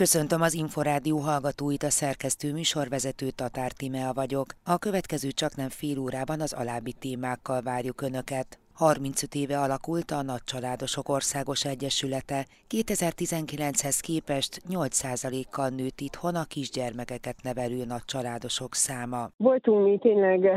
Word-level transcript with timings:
Köszöntöm 0.00 0.42
az 0.42 0.54
Inforádió 0.54 1.18
hallgatóit, 1.18 1.82
a 1.82 1.90
szerkesztő 1.90 2.52
műsorvezető 2.52 3.30
Tatár 3.30 3.72
Timea 3.72 4.12
vagyok. 4.12 4.54
A 4.64 4.78
következő 4.78 5.30
csak 5.30 5.56
nem 5.56 5.68
fél 5.68 5.98
órában 5.98 6.40
az 6.40 6.52
alábbi 6.52 6.92
témákkal 6.92 7.62
várjuk 7.62 8.00
Önöket. 8.00 8.58
35 8.80 9.34
éve 9.34 9.58
alakult 9.58 10.10
a 10.10 10.22
Nagycsaládosok 10.22 11.08
Országos 11.08 11.64
Egyesülete. 11.64 12.46
2019-hez 12.76 13.98
képest 14.00 14.60
8%-kal 14.70 15.68
nőtt 15.68 16.00
itthon 16.00 16.34
a 16.34 16.44
kisgyermekeket 16.54 17.36
nevelő 17.42 17.84
nagycsaládosok 17.84 18.74
száma. 18.74 19.22
Voltunk 19.36 19.84
mi 19.84 19.98
tényleg 19.98 20.50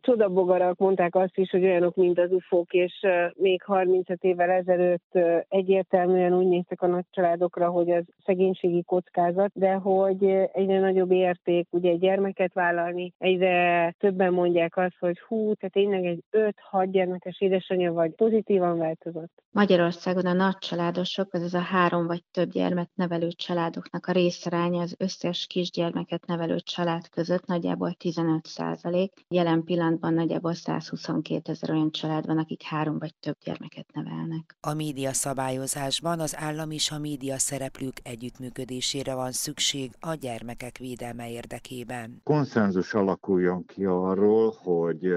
csodabogarak, 0.00 0.78
mondták 0.78 1.14
azt 1.14 1.36
is, 1.38 1.50
hogy 1.50 1.64
olyanok, 1.64 1.94
mint 1.94 2.18
az 2.18 2.32
ufók, 2.32 2.72
és 2.72 2.94
még 3.34 3.62
35 3.62 4.24
évvel 4.24 4.50
ezelőtt 4.50 5.18
egyértelműen 5.48 6.34
úgy 6.34 6.46
néztek 6.46 6.82
a 6.82 6.86
nagycsaládokra, 6.86 7.68
hogy 7.70 7.90
az 7.90 8.04
szegénységi 8.24 8.82
kockázat, 8.82 9.50
de 9.54 9.72
hogy 9.72 10.24
egyre 10.52 10.80
nagyobb 10.80 11.10
érték 11.10 11.66
ugye 11.70 11.94
gyermeket 11.94 12.52
vállalni, 12.52 13.12
egyre 13.18 13.94
többen 13.98 14.32
mondják 14.32 14.76
azt, 14.76 14.96
hogy 14.98 15.20
hú, 15.20 15.54
tehát 15.54 15.72
tényleg 15.72 16.04
egy 16.04 16.24
5-6 16.72 16.88
gyermekes 16.90 17.40
édes 17.40 17.66
édesanyja 17.68 17.92
vagy 17.92 18.14
pozitívan 18.14 18.78
változott? 18.78 19.42
Magyarországon 19.50 20.26
a 20.26 20.32
nagycsaládosok, 20.32 21.34
azaz 21.34 21.54
a 21.54 21.58
három 21.58 22.06
vagy 22.06 22.24
több 22.30 22.50
gyermek 22.50 22.90
nevelő 22.94 23.28
családoknak 23.28 24.06
a 24.06 24.12
részaránya 24.12 24.80
az 24.80 24.94
összes 24.98 25.46
kisgyermeket 25.46 26.26
nevelő 26.26 26.58
család 26.60 27.08
között 27.08 27.46
nagyjából 27.46 27.92
15 27.92 28.46
százalék. 28.46 29.12
Jelen 29.28 29.64
pillanatban 29.64 30.14
nagyjából 30.14 30.54
122 30.54 31.52
ezer 31.52 31.70
olyan 31.70 31.90
család 31.90 32.26
van, 32.26 32.38
akik 32.38 32.62
három 32.62 32.98
vagy 32.98 33.14
több 33.20 33.36
gyermeket 33.44 33.86
nevelnek. 33.92 34.56
A 34.60 34.74
média 34.74 35.12
szabályozásban 35.12 36.20
az 36.20 36.36
állam 36.38 36.70
és 36.70 36.90
a 36.90 36.98
média 36.98 37.38
szereplők 37.38 37.96
együttműködésére 38.02 39.14
van 39.14 39.32
szükség 39.32 39.90
a 40.00 40.14
gyermekek 40.14 40.78
védelme 40.78 41.30
érdekében. 41.30 42.20
Konszenzus 42.24 42.94
alakuljon 42.94 43.64
ki 43.64 43.84
arról, 43.84 44.54
hogy 44.62 45.16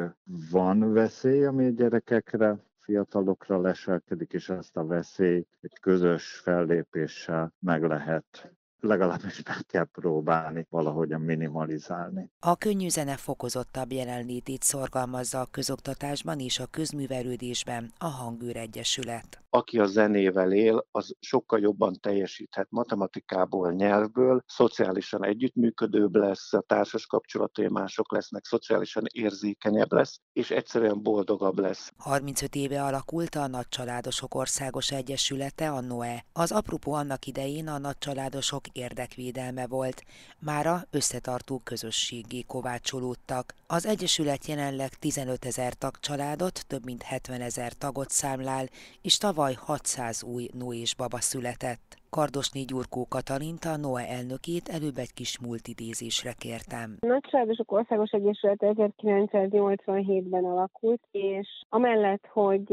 van 0.51 0.93
veszély, 0.93 1.45
ami 1.45 1.65
a 1.65 1.69
gyerekekre 1.69 2.40
gyerekekre, 2.41 2.69
fiatalokra 2.77 3.61
leselkedik, 3.61 4.33
és 4.33 4.49
ezt 4.49 4.77
a 4.77 4.85
veszélyt 4.85 5.57
egy 5.61 5.79
közös 5.79 6.39
fellépéssel 6.43 7.53
meg 7.59 7.83
lehet 7.83 8.55
legalábbis 8.81 9.43
meg 9.43 9.65
kell 9.67 9.85
próbálni 9.85 10.67
valahogyan 10.69 11.21
minimalizálni. 11.21 12.31
A 12.39 12.55
könnyű 12.55 12.89
zene 12.89 13.17
fokozottabb 13.17 13.91
jelenlétét 13.91 14.63
szorgalmazza 14.63 15.39
a 15.39 15.47
közoktatásban 15.51 16.39
és 16.39 16.59
a 16.59 16.65
közművelődésben 16.65 17.91
a 17.97 18.07
Hangőr 18.07 18.55
Egyesület 18.55 19.41
aki 19.53 19.79
a 19.79 19.85
zenével 19.85 20.51
él, 20.51 20.87
az 20.91 21.15
sokkal 21.19 21.59
jobban 21.59 21.99
teljesíthet 21.99 22.67
matematikából, 22.69 23.71
nyelvből, 23.71 24.43
szociálisan 24.47 25.25
együttműködőbb 25.25 26.15
lesz, 26.15 26.53
a 26.53 26.61
társas 26.61 27.05
kapcsolatai 27.05 27.67
mások 27.67 28.11
lesznek, 28.11 28.45
szociálisan 28.45 29.03
érzékenyebb 29.13 29.91
lesz, 29.91 30.19
és 30.33 30.51
egyszerűen 30.51 31.01
boldogabb 31.01 31.59
lesz. 31.59 31.91
35 31.97 32.55
éve 32.55 32.83
alakult 32.83 33.35
a 33.35 33.47
Nagycsaládosok 33.47 34.35
Országos 34.35 34.91
Egyesülete, 34.91 35.71
a 35.71 35.81
NOE. 35.81 36.25
Az 36.33 36.51
apropó 36.51 36.93
annak 36.93 37.25
idején 37.25 37.67
a 37.67 37.77
nagycsaládosok 37.77 38.63
érdekvédelme 38.73 39.67
volt. 39.67 40.03
Mára 40.39 40.85
összetartó 40.89 41.61
közösségé 41.63 42.41
kovácsolódtak. 42.41 43.53
Az 43.77 43.85
Egyesület 43.85 44.45
jelenleg 44.45 44.89
15 44.89 45.45
ezer 45.45 45.73
tagcsaládot, 45.73 46.67
több 46.67 46.85
mint 46.85 47.03
70 47.03 47.41
ezer 47.41 47.71
tagot 47.73 48.09
számlál, 48.09 48.65
és 49.01 49.17
tavaly 49.17 49.39
Tavaly 49.41 49.53
600 49.53 50.23
új 50.23 50.45
nő 50.59 50.71
és 50.83 50.95
baba 50.95 51.17
született. 51.17 51.85
Kardosné 52.09 52.61
Gyurkó 52.61 53.05
Katalint, 53.09 53.63
a 53.65 53.77
NOE 53.77 54.05
elnökét 54.17 54.67
előbb 54.77 54.97
egy 54.97 55.13
kis 55.13 55.39
multidézésre 55.39 56.33
kértem. 56.43 56.97
A 56.99 57.05
Nagycsaládosok 57.05 57.71
Országos 57.71 58.11
Egyesület 58.11 58.57
1987-ben 58.59 60.43
alakult, 60.43 61.01
és 61.11 61.47
amellett, 61.69 62.25
hogy 62.27 62.67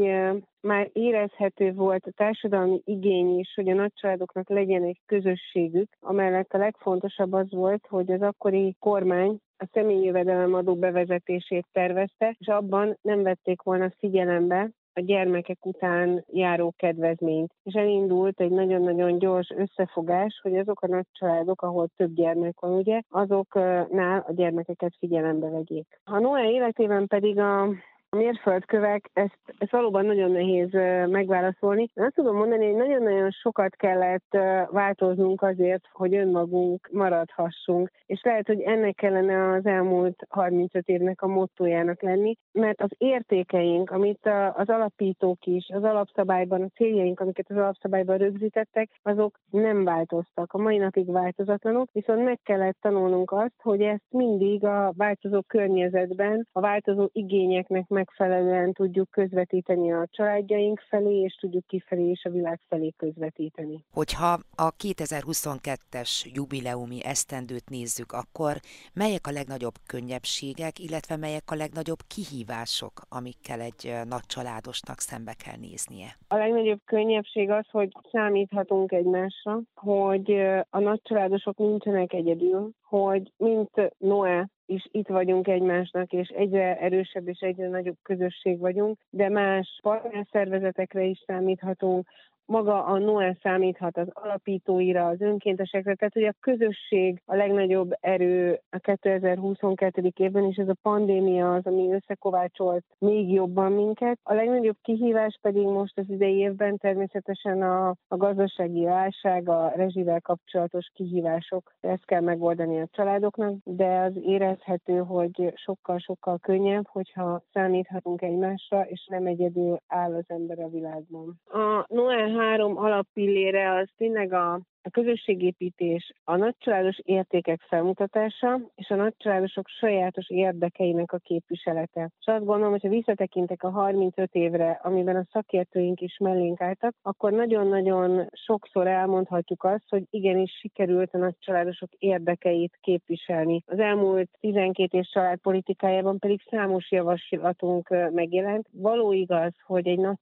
már 0.61 0.89
érezhető 0.93 1.73
volt 1.73 2.05
a 2.05 2.11
társadalmi 2.15 2.81
igény 2.85 3.39
is, 3.39 3.53
hogy 3.55 3.69
a 3.69 3.73
nagycsaládoknak 3.73 4.49
legyen 4.49 4.83
egy 4.83 4.99
közösségük, 5.05 5.89
amellett 5.99 6.53
a 6.53 6.57
legfontosabb 6.57 7.33
az 7.33 7.51
volt, 7.51 7.85
hogy 7.89 8.11
az 8.11 8.21
akkori 8.21 8.75
kormány 8.79 9.39
a 9.61 9.69
személyi 9.71 10.03
jövedelemadó 10.03 10.75
bevezetését 10.75 11.65
tervezte, 11.71 12.35
és 12.39 12.47
abban 12.47 12.97
nem 13.01 13.23
vették 13.23 13.61
volna 13.61 13.91
figyelembe 13.97 14.69
a 14.93 15.01
gyermekek 15.01 15.65
után 15.65 16.23
járó 16.33 16.73
kedvezményt. 16.77 17.53
És 17.63 17.73
elindult 17.73 18.39
egy 18.39 18.51
nagyon-nagyon 18.51 19.19
gyors 19.19 19.49
összefogás, 19.49 20.39
hogy 20.41 20.57
azok 20.57 20.81
a 20.81 20.87
nagy 20.87 21.05
családok, 21.11 21.61
ahol 21.61 21.89
több 21.95 22.13
gyermek 22.13 22.59
van, 22.59 22.71
ugye, 22.71 23.01
azoknál 23.09 24.23
a 24.27 24.33
gyermekeket 24.33 24.95
figyelembe 24.99 25.49
vegyék. 25.49 25.99
A 26.03 26.19
Noé 26.19 26.53
életében 26.53 27.07
pedig 27.07 27.39
a 27.39 27.69
a 28.09 28.15
mérföldkövek, 28.15 29.09
ezt, 29.13 29.39
ezt 29.57 29.71
valóban 29.71 30.05
nagyon 30.05 30.31
nehéz 30.31 30.71
megválaszolni. 31.09 31.89
Én 31.93 32.03
azt 32.03 32.15
tudom 32.15 32.35
mondani, 32.35 32.65
hogy 32.65 32.75
nagyon-nagyon 32.75 33.31
sokat 33.31 33.75
kellett 33.75 34.37
változnunk 34.71 35.41
azért, 35.41 35.83
hogy 35.91 36.15
önmagunk 36.15 36.89
maradhassunk. 36.91 37.91
És 38.05 38.21
lehet, 38.23 38.47
hogy 38.47 38.61
ennek 38.61 38.95
kellene 38.95 39.53
az 39.53 39.65
elmúlt 39.65 40.25
35 40.29 40.87
évnek 40.87 41.21
a 41.21 41.27
mottojának 41.27 42.01
lenni, 42.01 42.35
mert 42.51 42.81
az 42.81 42.89
értékeink, 42.97 43.91
amit 43.91 44.29
az 44.53 44.69
alapítók 44.69 45.45
is, 45.45 45.69
az 45.73 45.83
alapszabályban, 45.83 46.61
a 46.61 46.75
céljaink, 46.75 47.19
amiket 47.19 47.49
az 47.49 47.57
alapszabályban 47.57 48.17
rögzítettek, 48.17 48.89
azok 49.01 49.39
nem 49.49 49.83
változtak. 49.83 50.53
A 50.53 50.57
mai 50.57 50.77
napig 50.77 51.11
változatlanok, 51.11 51.89
viszont 51.91 52.23
meg 52.23 52.39
kellett 52.43 52.77
tanulnunk 52.81 53.31
azt, 53.31 53.61
hogy 53.61 53.81
ezt 53.81 54.03
mindig 54.09 54.63
a 54.65 54.93
változó 54.97 55.41
környezetben, 55.47 56.47
a 56.51 56.59
változó 56.59 57.09
igényeknek 57.11 57.87
megfelelően 57.99 58.73
tudjuk 58.73 59.09
közvetíteni 59.09 59.91
a 59.91 60.07
családjaink 60.11 60.79
felé, 60.89 61.15
és 61.21 61.35
tudjuk 61.35 61.67
kifelé 61.67 62.09
és 62.09 62.23
a 62.23 62.29
világ 62.29 62.59
felé 62.69 62.93
közvetíteni. 62.97 63.83
Hogyha 63.91 64.31
a 64.55 64.69
2022-es 64.83 66.11
jubileumi 66.33 66.99
esztendőt 67.03 67.69
nézzük, 67.69 68.11
akkor 68.11 68.53
melyek 68.93 69.27
a 69.27 69.31
legnagyobb 69.31 69.77
könnyebbségek, 69.87 70.79
illetve 70.79 71.15
melyek 71.17 71.51
a 71.51 71.55
legnagyobb 71.55 72.01
kihívások, 72.13 72.93
amikkel 73.09 73.59
egy 73.69 73.83
nagy 74.13 74.25
családosnak 74.33 74.99
szembe 74.99 75.33
kell 75.43 75.57
néznie? 75.67 76.09
A 76.27 76.35
legnagyobb 76.35 76.81
könnyebbség 76.85 77.49
az, 77.49 77.65
hogy 77.71 77.91
számíthatunk 78.11 78.91
egymásra, 78.91 79.61
hogy 79.75 80.31
a 80.69 80.79
nagy 80.79 81.01
családosok 81.03 81.57
nincsenek 81.57 82.13
egyedül, 82.13 82.71
hogy 82.89 83.31
mint 83.37 83.93
Noé 83.97 84.43
is 84.65 84.87
itt 84.91 85.07
vagyunk 85.07 85.47
egymásnak, 85.47 86.11
és 86.11 86.27
egyre 86.27 86.77
erősebb 86.79 87.27
és 87.27 87.39
egyre 87.39 87.67
nagyobb 87.67 87.97
közösség 88.01 88.59
vagyunk, 88.59 88.99
de 89.09 89.29
más 89.29 89.79
partnerszervezetekre 89.81 91.03
is 91.03 91.23
számíthatunk, 91.25 92.07
maga 92.49 92.83
a 92.83 92.97
Noel 92.97 93.37
számíthat 93.41 93.97
az 93.97 94.07
alapítóira, 94.13 95.07
az 95.07 95.21
önkéntesekre, 95.21 95.95
tehát 95.95 96.13
hogy 96.13 96.23
a 96.23 96.35
közösség 96.39 97.21
a 97.25 97.35
legnagyobb 97.35 97.91
erő 97.99 98.59
a 98.69 98.77
2022. 98.77 100.11
évben, 100.15 100.43
és 100.43 100.55
ez 100.55 100.67
a 100.67 100.77
pandémia 100.81 101.53
az, 101.53 101.65
ami 101.65 101.93
összekovácsolt 101.93 102.83
még 102.99 103.31
jobban 103.31 103.71
minket. 103.71 104.19
A 104.23 104.33
legnagyobb 104.33 104.77
kihívás 104.81 105.37
pedig 105.41 105.65
most 105.65 105.97
az 105.97 106.05
idei 106.07 106.37
évben 106.37 106.77
természetesen 106.77 107.61
a, 107.61 107.87
a 108.07 108.17
gazdasági 108.17 108.83
válság, 108.83 109.49
a 109.49 109.71
rezsivel 109.75 110.21
kapcsolatos 110.21 110.91
kihívások. 110.93 111.73
Ezt 111.79 112.05
kell 112.05 112.21
megoldani 112.21 112.81
a 112.81 112.87
családoknak, 112.91 113.53
de 113.63 113.99
az 113.99 114.13
érezhető, 114.21 114.97
hogy 114.97 115.53
sokkal-sokkal 115.55 116.37
könnyebb, 116.37 116.87
hogyha 116.87 117.41
számíthatunk 117.53 118.21
egymásra, 118.21 118.81
és 118.81 119.07
nem 119.09 119.25
egyedül 119.25 119.79
áll 119.87 120.13
az 120.13 120.25
ember 120.27 120.59
a 120.59 120.69
világban. 120.69 121.39
A 121.45 121.85
Noel 121.87 122.38
három 122.39 122.77
alappillére 122.77 123.75
az 123.75 123.87
tényleg 123.97 124.33
a 124.33 124.61
a 124.83 124.89
közösségépítés, 124.89 126.13
a 126.23 126.35
nagycsaládos 126.35 126.99
értékek 127.03 127.61
felmutatása 127.61 128.59
és 128.75 128.89
a 128.89 128.95
nagycsaládosok 128.95 129.67
sajátos 129.67 130.29
érdekeinek 130.29 131.11
a 131.11 131.17
képviselete. 131.17 132.11
És 132.19 132.25
azt 132.25 132.45
gondolom, 132.45 132.71
hogy 132.71 132.81
ha 132.81 132.89
visszatekintek 132.89 133.63
a 133.63 133.69
35 133.69 134.33
évre, 134.33 134.79
amiben 134.83 135.15
a 135.15 135.27
szakértőink 135.31 136.01
is 136.01 136.17
mellénk 136.17 136.61
álltak, 136.61 136.95
akkor 137.01 137.31
nagyon-nagyon 137.31 138.27
sokszor 138.31 138.87
elmondhatjuk 138.87 139.63
azt, 139.63 139.85
hogy 139.89 140.03
igenis 140.09 140.51
sikerült 140.59 141.13
a 141.13 141.17
nagycsaládosok 141.17 141.89
érdekeit 141.97 142.77
képviselni. 142.81 143.63
Az 143.65 143.79
elmúlt 143.79 144.29
12 144.39 144.97
év 144.97 145.03
családpolitikájában 145.03 146.19
pedig 146.19 146.41
számos 146.49 146.91
javaslatunk 146.91 147.89
megjelent. 148.11 148.67
Való 148.71 149.11
igaz, 149.11 149.53
hogy 149.65 149.87
egy 149.87 149.99
nagy 149.99 150.17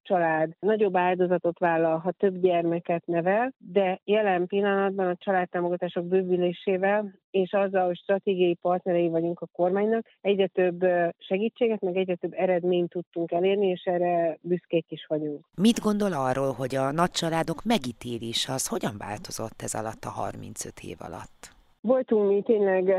nagyobb 0.59 0.97
áldozatot 0.97 1.59
vállal, 1.59 1.97
ha 1.97 2.11
több 2.11 2.37
gyermeket 2.39 3.05
nevel, 3.05 3.53
de 3.57 3.99
jelen 4.03 4.46
pillanatban 4.47 5.07
a 5.07 5.15
családtámogatások 5.15 6.05
bővülésével 6.05 7.13
és 7.31 7.51
azzal, 7.51 7.85
hogy 7.85 7.97
stratégiai 7.97 8.57
partnerei 8.61 9.09
vagyunk 9.09 9.39
a 9.39 9.49
kormánynak, 9.51 10.05
egyre 10.21 10.47
több 10.47 10.85
segítséget, 11.17 11.81
meg 11.81 11.97
egyre 11.97 12.15
több 12.15 12.33
eredményt 12.33 12.89
tudtunk 12.89 13.31
elérni, 13.31 13.67
és 13.67 13.81
erre 13.83 14.37
büszkék 14.41 14.85
is 14.91 15.05
vagyunk. 15.07 15.45
Mit 15.55 15.79
gondol 15.79 16.13
arról, 16.13 16.51
hogy 16.51 16.75
a 16.75 16.91
nagycsaládok 16.91 17.63
megítélés 17.63 18.47
az 18.49 18.67
hogyan 18.67 18.95
változott 18.97 19.61
ez 19.61 19.73
alatt 19.73 20.03
a 20.03 20.09
35 20.09 20.79
év 20.79 20.97
alatt? 20.99 21.56
Voltunk 21.87 22.27
mi 22.27 22.41
tényleg 22.41 22.93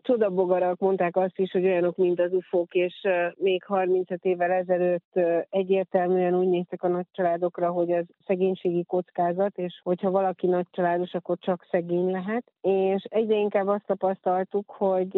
csodabogarak, 0.00 0.78
mondták 0.78 1.16
azt 1.16 1.38
is, 1.38 1.50
hogy 1.50 1.64
olyanok, 1.64 1.96
mint 1.96 2.20
az 2.20 2.32
ufók, 2.32 2.74
és 2.74 3.06
még 3.36 3.64
35 3.64 4.24
évvel 4.24 4.50
ezelőtt 4.50 5.20
egyértelműen 5.50 6.34
úgy 6.34 6.48
néztek 6.48 6.82
a 6.82 6.88
nagycsaládokra, 6.88 7.70
hogy 7.70 7.90
ez 7.90 8.04
szegénységi 8.26 8.84
kockázat, 8.84 9.58
és 9.58 9.80
hogyha 9.82 10.10
valaki 10.10 10.46
nagycsaládos, 10.46 11.14
akkor 11.14 11.36
csak 11.40 11.66
szegény 11.70 12.10
lehet. 12.10 12.44
És 12.60 13.04
egyre 13.08 13.36
inkább 13.36 13.66
azt 13.66 13.86
tapasztaltuk, 13.86 14.70
hogy 14.70 15.10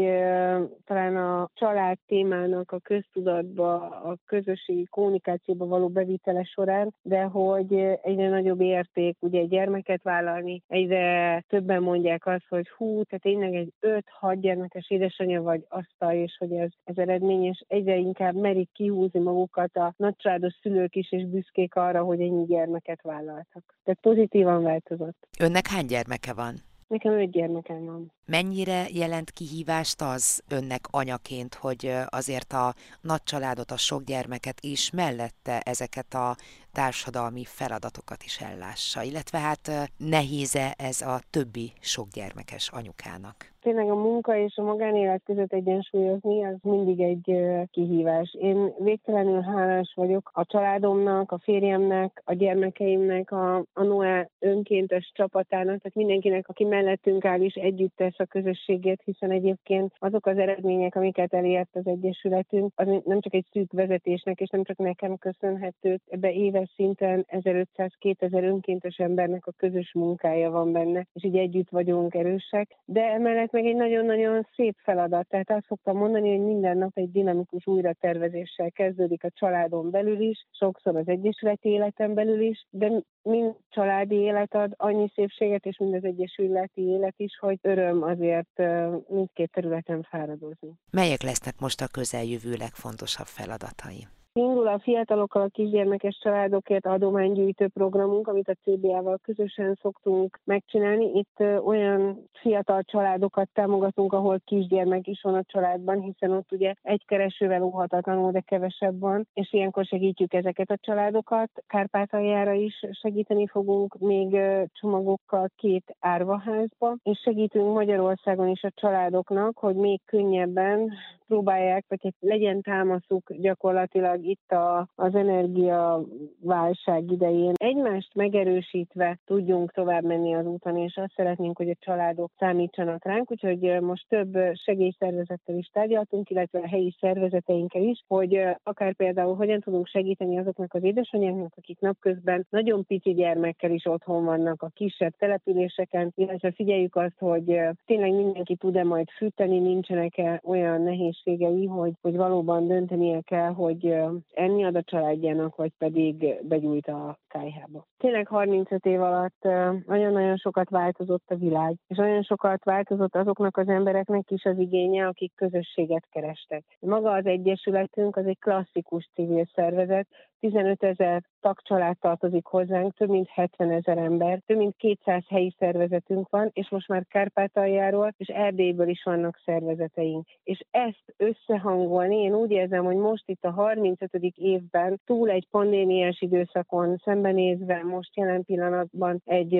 talán 0.84 1.16
a 1.16 1.50
család 1.54 1.98
témának 2.06 2.72
a 2.72 2.78
köztudatba, 2.78 3.74
a 3.88 4.16
közösségi 4.26 4.86
kommunikációba 4.90 5.66
való 5.66 5.88
bevitele 5.88 6.42
során, 6.42 6.94
de 7.02 7.22
hogy 7.22 7.74
egyre 8.02 8.28
nagyobb 8.28 8.60
érték 8.60 9.16
ugye 9.20 9.44
gyermeket 9.44 10.02
vállalni, 10.02 10.62
egyre 10.68 11.44
többen 11.48 11.82
mondják 11.82 12.26
azt, 12.26 12.46
hogy 12.48 12.68
hú, 12.68 13.02
te 13.14 13.20
tényleg 13.20 13.54
egy 13.54 13.72
5-6 14.20 14.36
gyermekes 14.40 14.90
édesanyja 14.90 15.42
vagy 15.42 15.64
asztal, 15.68 16.12
és 16.12 16.36
hogy 16.38 16.52
ez, 16.52 16.70
ez 16.84 16.96
eredményes, 16.96 17.64
egyre 17.68 17.96
inkább 17.96 18.34
merik 18.34 18.68
kihúzni 18.72 19.20
magukat 19.20 19.76
a 19.76 19.94
nagycsaládos 19.96 20.54
szülők 20.62 20.94
is, 20.96 21.12
és 21.12 21.26
büszkék 21.26 21.74
arra, 21.74 22.02
hogy 22.02 22.20
ennyi 22.20 22.44
gyermeket 22.46 23.02
vállaltak. 23.02 23.78
Tehát 23.84 24.00
pozitívan 24.00 24.62
változott. 24.62 25.26
Önnek 25.38 25.66
hány 25.66 25.86
gyermeke 25.86 26.32
van? 26.32 26.54
Nekem 26.86 27.12
öt 27.12 27.30
gyermekem 27.30 27.84
van. 27.84 28.12
Mennyire 28.26 28.84
jelent 28.92 29.30
kihívást 29.30 30.00
az 30.00 30.42
önnek 30.48 30.80
anyaként, 30.90 31.54
hogy 31.54 31.92
azért 32.06 32.52
a 32.52 32.74
nagy 33.00 33.22
családot, 33.22 33.70
a 33.70 33.76
sok 33.76 34.02
gyermeket 34.02 34.60
is 34.60 34.90
mellette 34.90 35.60
ezeket 35.60 36.14
a 36.14 36.36
társadalmi 36.74 37.44
feladatokat 37.44 38.22
is 38.24 38.40
ellássa, 38.40 39.02
illetve 39.02 39.38
hát 39.38 39.90
nehéz-e 39.96 40.74
ez 40.78 41.00
a 41.00 41.20
többi 41.30 41.72
sok 41.80 42.08
gyermekes 42.08 42.68
anyukának? 42.68 43.54
tényleg 43.64 43.90
a 43.90 43.94
munka 43.94 44.38
és 44.38 44.56
a 44.56 44.62
magánélet 44.62 45.22
között 45.24 45.52
egyensúlyozni, 45.52 46.44
az 46.44 46.56
mindig 46.62 47.00
egy 47.00 47.36
kihívás. 47.70 48.36
Én 48.40 48.74
végtelenül 48.78 49.40
hálás 49.40 49.92
vagyok 49.94 50.30
a 50.32 50.44
családomnak, 50.46 51.32
a 51.32 51.38
férjemnek, 51.38 52.22
a 52.24 52.32
gyermekeimnek, 52.34 53.32
a, 53.32 53.56
a 53.56 53.82
Noé 53.82 54.28
önkéntes 54.38 55.10
csapatának, 55.14 55.78
tehát 55.80 55.94
mindenkinek, 55.94 56.48
aki 56.48 56.64
mellettünk 56.64 57.24
áll 57.24 57.40
is 57.40 57.54
együtt 57.54 57.96
tesz 57.96 58.18
a 58.18 58.24
közösségét, 58.24 59.02
hiszen 59.04 59.30
egyébként 59.30 59.92
azok 59.98 60.26
az 60.26 60.38
eredmények, 60.38 60.94
amiket 60.94 61.34
elért 61.34 61.76
az 61.76 61.86
Egyesületünk, 61.86 62.72
az 62.74 62.86
nem 63.04 63.20
csak 63.20 63.34
egy 63.34 63.46
szűk 63.52 63.72
vezetésnek, 63.72 64.40
és 64.40 64.48
nem 64.48 64.64
csak 64.64 64.76
nekem 64.76 65.16
köszönhető, 65.16 66.00
ebbe 66.10 66.32
éves 66.32 66.63
szinten 66.74 67.26
1500-2000 67.28 68.42
önkéntes 68.42 68.96
embernek 68.96 69.46
a 69.46 69.52
közös 69.56 69.92
munkája 69.94 70.50
van 70.50 70.72
benne, 70.72 71.06
és 71.12 71.24
így 71.24 71.36
együtt 71.36 71.68
vagyunk 71.70 72.14
erősek, 72.14 72.76
de 72.84 73.02
emellett 73.02 73.52
meg 73.52 73.66
egy 73.66 73.76
nagyon-nagyon 73.76 74.46
szép 74.54 74.76
feladat. 74.82 75.28
Tehát 75.28 75.50
azt 75.50 75.66
szoktam 75.66 75.96
mondani, 75.96 76.30
hogy 76.30 76.46
minden 76.46 76.78
nap 76.78 76.90
egy 76.94 77.10
dinamikus 77.10 77.66
újratervezéssel 77.66 78.70
kezdődik 78.70 79.24
a 79.24 79.30
családon 79.30 79.90
belül 79.90 80.20
is, 80.20 80.46
sokszor 80.50 80.96
az 80.96 81.08
egyesületi 81.08 81.68
életen 81.68 82.14
belül 82.14 82.40
is, 82.40 82.66
de 82.70 83.02
mind 83.22 83.54
családi 83.68 84.14
élet 84.14 84.54
ad 84.54 84.74
annyi 84.76 85.10
szépséget, 85.14 85.66
és 85.66 85.78
mind 85.78 85.94
az 85.94 86.04
egyesületi 86.04 86.82
élet 86.82 87.14
is, 87.16 87.38
hogy 87.38 87.58
öröm 87.62 88.02
azért 88.02 88.62
mindkét 89.08 89.50
területen 89.50 90.02
fáradozni. 90.02 90.70
Melyek 90.90 91.22
lesznek 91.22 91.54
most 91.60 91.80
a 91.80 91.86
közeljövő 91.92 92.54
legfontosabb 92.58 93.26
feladatai? 93.26 94.06
Indul 94.40 94.66
a 94.66 94.78
fiatalokkal 94.78 95.42
a 95.42 95.48
kisgyermekes 95.48 96.18
családokért 96.22 96.86
adománygyűjtő 96.86 97.68
programunk, 97.68 98.28
amit 98.28 98.48
a 98.48 98.54
CBA-val 98.62 99.18
közösen 99.22 99.78
szoktunk 99.82 100.40
megcsinálni. 100.44 101.10
Itt 101.14 101.40
olyan 101.64 102.28
fiatal 102.32 102.82
családokat 102.82 103.48
támogatunk, 103.52 104.12
ahol 104.12 104.40
kisgyermek 104.44 105.06
is 105.06 105.20
van 105.22 105.34
a 105.34 105.44
családban, 105.46 106.00
hiszen 106.00 106.30
ott 106.30 106.52
ugye 106.52 106.74
egy 106.82 107.04
keresővel 107.06 107.62
óhatatlanul, 107.62 108.30
de 108.30 108.40
kevesebb 108.40 109.00
van, 109.00 109.26
és 109.34 109.52
ilyenkor 109.52 109.84
segítjük 109.84 110.34
ezeket 110.34 110.70
a 110.70 110.78
családokat. 110.80 111.50
Kárpátaljára 111.66 112.52
is 112.52 112.86
segíteni 112.90 113.46
fogunk 113.46 113.98
még 113.98 114.36
csomagokkal 114.72 115.50
két 115.56 115.96
árvaházba, 116.00 116.96
és 117.02 117.20
segítünk 117.24 117.74
Magyarországon 117.74 118.48
is 118.48 118.62
a 118.62 118.72
családoknak, 118.74 119.58
hogy 119.58 119.74
még 119.74 120.00
könnyebben 120.04 120.92
próbálják, 121.26 121.84
vagy 121.88 122.00
hogy 122.02 122.14
legyen 122.20 122.60
támaszuk 122.60 123.32
gyakorlatilag 123.32 124.23
itt 124.28 124.50
a, 124.50 124.88
az 124.94 125.14
energiaválság 125.14 127.10
idején. 127.10 127.52
Egymást 127.54 128.14
megerősítve 128.14 129.18
tudjunk 129.24 129.72
tovább 129.72 130.04
menni 130.04 130.34
az 130.34 130.46
úton, 130.46 130.76
és 130.76 130.96
azt 130.96 131.12
szeretnénk, 131.16 131.56
hogy 131.56 131.70
a 131.70 131.76
családok 131.78 132.30
számítsanak 132.38 133.04
ránk, 133.04 133.30
úgyhogy 133.30 133.80
most 133.80 134.08
több 134.08 134.36
segélyszervezettel 134.52 135.56
is 135.56 135.66
tárgyaltunk, 135.72 136.30
illetve 136.30 136.58
a 136.58 136.68
helyi 136.68 136.96
szervezeteinkkel 137.00 137.82
is, 137.82 138.04
hogy 138.08 138.40
akár 138.62 138.94
például 138.94 139.34
hogyan 139.34 139.60
tudunk 139.60 139.86
segíteni 139.86 140.38
azoknak 140.38 140.74
az 140.74 140.82
édesanyáknak, 140.82 141.52
akik 141.56 141.80
napközben 141.80 142.46
nagyon 142.50 142.84
pici 142.86 143.14
gyermekkel 143.14 143.70
is 143.70 143.86
otthon 143.86 144.24
vannak 144.24 144.62
a 144.62 144.70
kisebb 144.74 145.12
településeken, 145.18 146.12
illetve 146.14 146.52
figyeljük 146.52 146.96
azt, 146.96 147.18
hogy 147.18 147.60
tényleg 147.86 148.12
mindenki 148.12 148.56
tud-e 148.56 148.84
majd 148.84 149.10
fűteni, 149.10 149.58
nincsenek-e 149.58 150.40
olyan 150.44 150.82
nehézségei, 150.82 151.66
hogy, 151.66 151.92
hogy 152.00 152.16
valóban 152.16 152.66
döntenie 152.66 153.20
kell, 153.20 153.52
hogy 153.52 153.94
enni 154.32 154.64
ad 154.64 154.74
a 154.74 154.82
családjának, 154.82 155.56
vagy 155.56 155.72
pedig 155.78 156.38
begyújt 156.42 156.86
a 156.86 157.18
kájhába. 157.28 157.86
Tényleg 157.98 158.26
35 158.26 158.86
év 158.86 159.00
alatt 159.00 159.42
nagyon-nagyon 159.86 160.36
sokat 160.36 160.70
változott 160.70 161.30
a 161.30 161.34
világ, 161.34 161.74
és 161.86 161.96
nagyon 161.96 162.22
sokat 162.22 162.64
változott 162.64 163.14
azoknak 163.16 163.56
az 163.56 163.68
embereknek 163.68 164.30
is 164.30 164.44
az 164.44 164.58
igénye, 164.58 165.06
akik 165.06 165.32
közösséget 165.34 166.06
kerestek. 166.10 166.64
Maga 166.80 167.12
az 167.12 167.26
Egyesületünk 167.26 168.16
az 168.16 168.26
egy 168.26 168.38
klasszikus 168.38 169.10
civil 169.14 169.48
szervezet, 169.54 170.06
15 170.44 170.82
ezer 170.82 171.22
tagcsalád 171.40 171.98
tartozik 171.98 172.46
hozzánk, 172.46 172.94
több 172.94 173.08
mint 173.08 173.28
70 173.28 173.70
ezer 173.70 173.98
ember, 173.98 174.40
több 174.46 174.56
mint 174.56 174.76
200 174.76 175.24
helyi 175.28 175.54
szervezetünk 175.58 176.28
van, 176.30 176.50
és 176.52 176.70
most 176.70 176.88
már 176.88 177.04
Kárpátaljáról 177.08 178.14
és 178.16 178.28
Erdélyből 178.28 178.88
is 178.88 179.02
vannak 179.04 179.40
szervezeteink. 179.44 180.26
És 180.42 180.64
ezt 180.70 181.14
összehangolni, 181.16 182.16
én 182.16 182.34
úgy 182.34 182.50
érzem, 182.50 182.84
hogy 182.84 182.96
most 182.96 183.22
itt 183.26 183.44
a 183.44 183.50
35. 183.50 184.08
évben 184.34 185.00
túl 185.04 185.30
egy 185.30 185.46
pandémiás 185.50 186.20
időszakon 186.20 186.96
szembenézve, 187.04 187.82
most 187.82 188.16
jelen 188.16 188.44
pillanatban 188.44 189.22
egy 189.24 189.54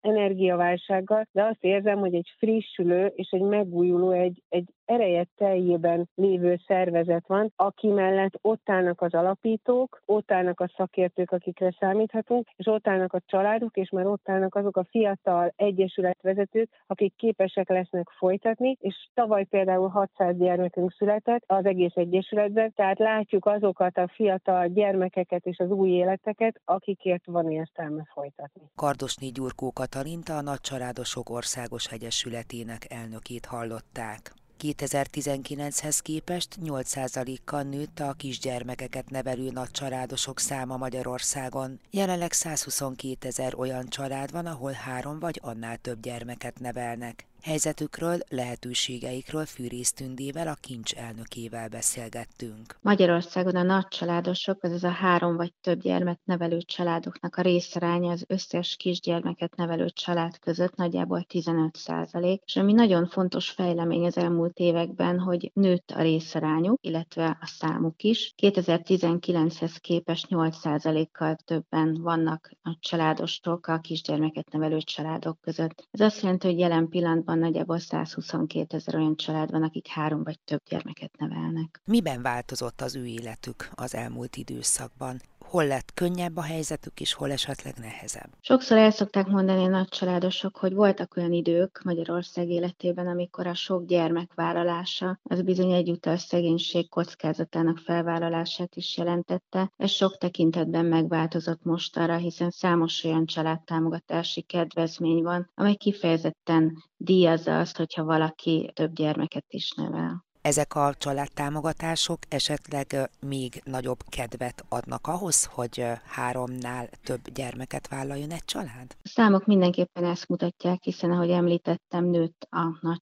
energiaválsággal, 0.00 1.26
de 1.32 1.42
azt 1.42 1.64
érzem, 1.64 1.98
hogy 1.98 2.14
egy 2.14 2.28
frissülő 2.38 3.12
és 3.14 3.28
egy 3.30 3.42
megújuló, 3.42 4.10
egy, 4.10 4.42
egy 4.48 4.68
ereje 4.90 5.26
teljében 5.36 6.08
lévő 6.14 6.60
szervezet 6.66 7.26
van, 7.26 7.52
aki 7.56 7.88
mellett 7.88 8.38
ott 8.40 8.70
állnak 8.70 9.00
az 9.00 9.14
alapítók, 9.14 10.02
ott 10.06 10.32
állnak 10.32 10.60
a 10.60 10.72
szakértők, 10.76 11.30
akikre 11.30 11.74
számíthatunk, 11.78 12.48
és 12.56 12.66
ott 12.66 12.88
állnak 12.88 13.12
a 13.12 13.20
családok, 13.26 13.76
és 13.76 13.90
már 13.90 14.06
ott 14.06 14.28
állnak 14.28 14.54
azok 14.54 14.76
a 14.76 14.86
fiatal 14.90 15.52
egyesületvezetők, 15.56 16.70
akik 16.86 17.14
képesek 17.16 17.68
lesznek 17.68 18.08
folytatni, 18.18 18.76
és 18.80 19.08
tavaly 19.14 19.44
például 19.44 19.88
600 19.88 20.36
gyermekünk 20.36 20.92
született 20.92 21.42
az 21.46 21.64
egész 21.64 21.94
egyesületben, 21.94 22.72
tehát 22.74 22.98
látjuk 22.98 23.46
azokat 23.46 23.96
a 23.98 24.08
fiatal 24.08 24.66
gyermekeket 24.66 25.46
és 25.46 25.58
az 25.58 25.70
új 25.70 25.90
életeket, 25.90 26.60
akikért 26.64 27.26
van 27.26 27.50
értelme 27.50 28.02
folytatni. 28.12 28.62
Kardosnyi 28.74 29.30
Gyurkó 29.30 29.72
Katalinta 29.72 30.36
a 30.36 30.42
Nagycsaládosok 30.42 31.30
Országos 31.30 31.86
Egyesületének 31.86 32.86
elnökét 32.88 33.46
hallották. 33.46 34.38
2019-hez 34.62 35.98
képest 36.02 36.56
8%-kal 36.64 37.62
nőtt 37.62 38.00
a 38.00 38.12
kisgyermekeket 38.12 39.10
nevelő 39.10 39.50
nagy 39.50 39.70
családosok 39.70 40.38
száma 40.38 40.76
Magyarországon. 40.76 41.80
Jelenleg 41.90 42.32
122 42.32 43.28
ezer 43.28 43.54
olyan 43.54 43.88
család 43.88 44.32
van, 44.32 44.46
ahol 44.46 44.72
három 44.72 45.18
vagy 45.18 45.40
annál 45.42 45.76
több 45.76 46.00
gyermeket 46.00 46.60
nevelnek. 46.60 47.29
Helyzetükről, 47.42 48.18
lehetőségeikről 48.28 49.44
Fűrész 49.44 49.92
Tündével, 49.92 50.48
a 50.48 50.56
kincs 50.60 50.94
elnökével 50.94 51.68
beszélgettünk. 51.68 52.76
Magyarországon 52.80 53.56
a 53.56 53.62
nagycsaládosok, 53.62 54.62
azaz 54.62 54.84
a 54.84 54.90
három 54.90 55.36
vagy 55.36 55.52
több 55.60 55.80
gyermek 55.80 56.20
nevelő 56.24 56.60
családoknak 56.60 57.36
a 57.36 57.42
részaránya 57.42 58.10
az 58.10 58.24
összes 58.28 58.76
kisgyermeket 58.76 59.56
nevelő 59.56 59.88
család 59.88 60.38
között 60.38 60.74
nagyjából 60.74 61.22
15 61.22 61.76
százalék, 61.76 62.42
és 62.44 62.56
ami 62.56 62.72
nagyon 62.72 63.06
fontos 63.06 63.50
fejlemény 63.50 64.04
az 64.04 64.16
elmúlt 64.16 64.58
években, 64.58 65.18
hogy 65.18 65.50
nőtt 65.54 65.90
a 65.90 66.02
részarányuk, 66.02 66.78
illetve 66.80 67.38
a 67.40 67.46
számuk 67.46 68.02
is. 68.02 68.34
2019-hez 68.42 69.76
képest 69.80 70.28
8 70.28 70.56
százalékkal 70.56 71.36
többen 71.44 71.98
vannak 72.02 72.50
a 72.62 72.76
családosok 72.80 73.66
a 73.66 73.78
kisgyermeket 73.78 74.52
nevelő 74.52 74.78
családok 74.78 75.40
között. 75.40 75.88
Ez 75.90 76.00
azt 76.00 76.22
jelenti, 76.22 76.46
hogy 76.46 76.58
jelen 76.58 76.88
pillanatban 76.88 77.29
nagyjából 77.38 77.78
122 77.78 78.76
ezer 78.76 78.94
olyan 78.94 79.16
család 79.16 79.50
van, 79.50 79.62
akik 79.62 79.86
három 79.86 80.22
vagy 80.22 80.40
több 80.44 80.62
gyermeket 80.68 81.16
nevelnek. 81.18 81.80
Miben 81.84 82.22
változott 82.22 82.80
az 82.80 82.96
ő 82.96 83.06
életük 83.06 83.70
az 83.74 83.94
elmúlt 83.94 84.36
időszakban? 84.36 85.20
Hol 85.50 85.66
lett 85.66 85.94
könnyebb 85.94 86.36
a 86.36 86.42
helyzetük, 86.42 87.00
és 87.00 87.12
hol 87.12 87.30
esetleg 87.30 87.74
nehezebb? 87.78 88.30
Sokszor 88.40 88.78
el 88.78 88.90
szokták 88.90 89.26
mondani 89.26 89.64
a 89.64 89.68
nagy 89.68 89.88
családosok, 89.88 90.56
hogy 90.56 90.74
voltak 90.74 91.16
olyan 91.16 91.32
idők 91.32 91.80
Magyarország 91.84 92.48
életében, 92.48 93.06
amikor 93.06 93.46
a 93.46 93.54
sok 93.54 93.84
gyermek 93.84 94.34
vállalása 94.34 95.18
az 95.22 95.42
bizony 95.42 95.72
egyúttal 95.72 96.16
szegénység 96.16 96.88
kockázatának 96.88 97.78
felvállalását 97.78 98.76
is 98.76 98.96
jelentette. 98.96 99.72
Ez 99.76 99.90
sok 99.90 100.18
tekintetben 100.18 100.84
megváltozott 100.84 101.64
mostanra, 101.64 102.16
hiszen 102.16 102.50
számos 102.50 103.04
olyan 103.04 103.26
családtámogatási 103.26 104.42
kedvezmény 104.42 105.22
van, 105.22 105.50
amely 105.54 105.74
kifejezetten 105.74 106.84
díjazza 106.96 107.58
azt, 107.58 107.76
hogyha 107.76 108.04
valaki 108.04 108.70
több 108.74 108.92
gyermeket 108.92 109.44
is 109.48 109.72
nevel 109.72 110.28
ezek 110.42 110.74
a 110.74 110.94
családtámogatások 110.98 112.18
esetleg 112.28 113.10
még 113.20 113.62
nagyobb 113.64 113.98
kedvet 114.08 114.64
adnak 114.68 115.06
ahhoz, 115.06 115.44
hogy 115.44 115.84
háromnál 116.04 116.88
több 117.04 117.20
gyermeket 117.34 117.88
vállaljon 117.88 118.30
egy 118.30 118.44
család? 118.44 118.96
A 119.02 119.08
számok 119.08 119.46
mindenképpen 119.46 120.04
ezt 120.04 120.28
mutatják, 120.28 120.82
hiszen 120.82 121.10
ahogy 121.10 121.30
említettem, 121.30 122.04
nőtt 122.04 122.46
a 122.50 122.78
nagy 122.80 123.00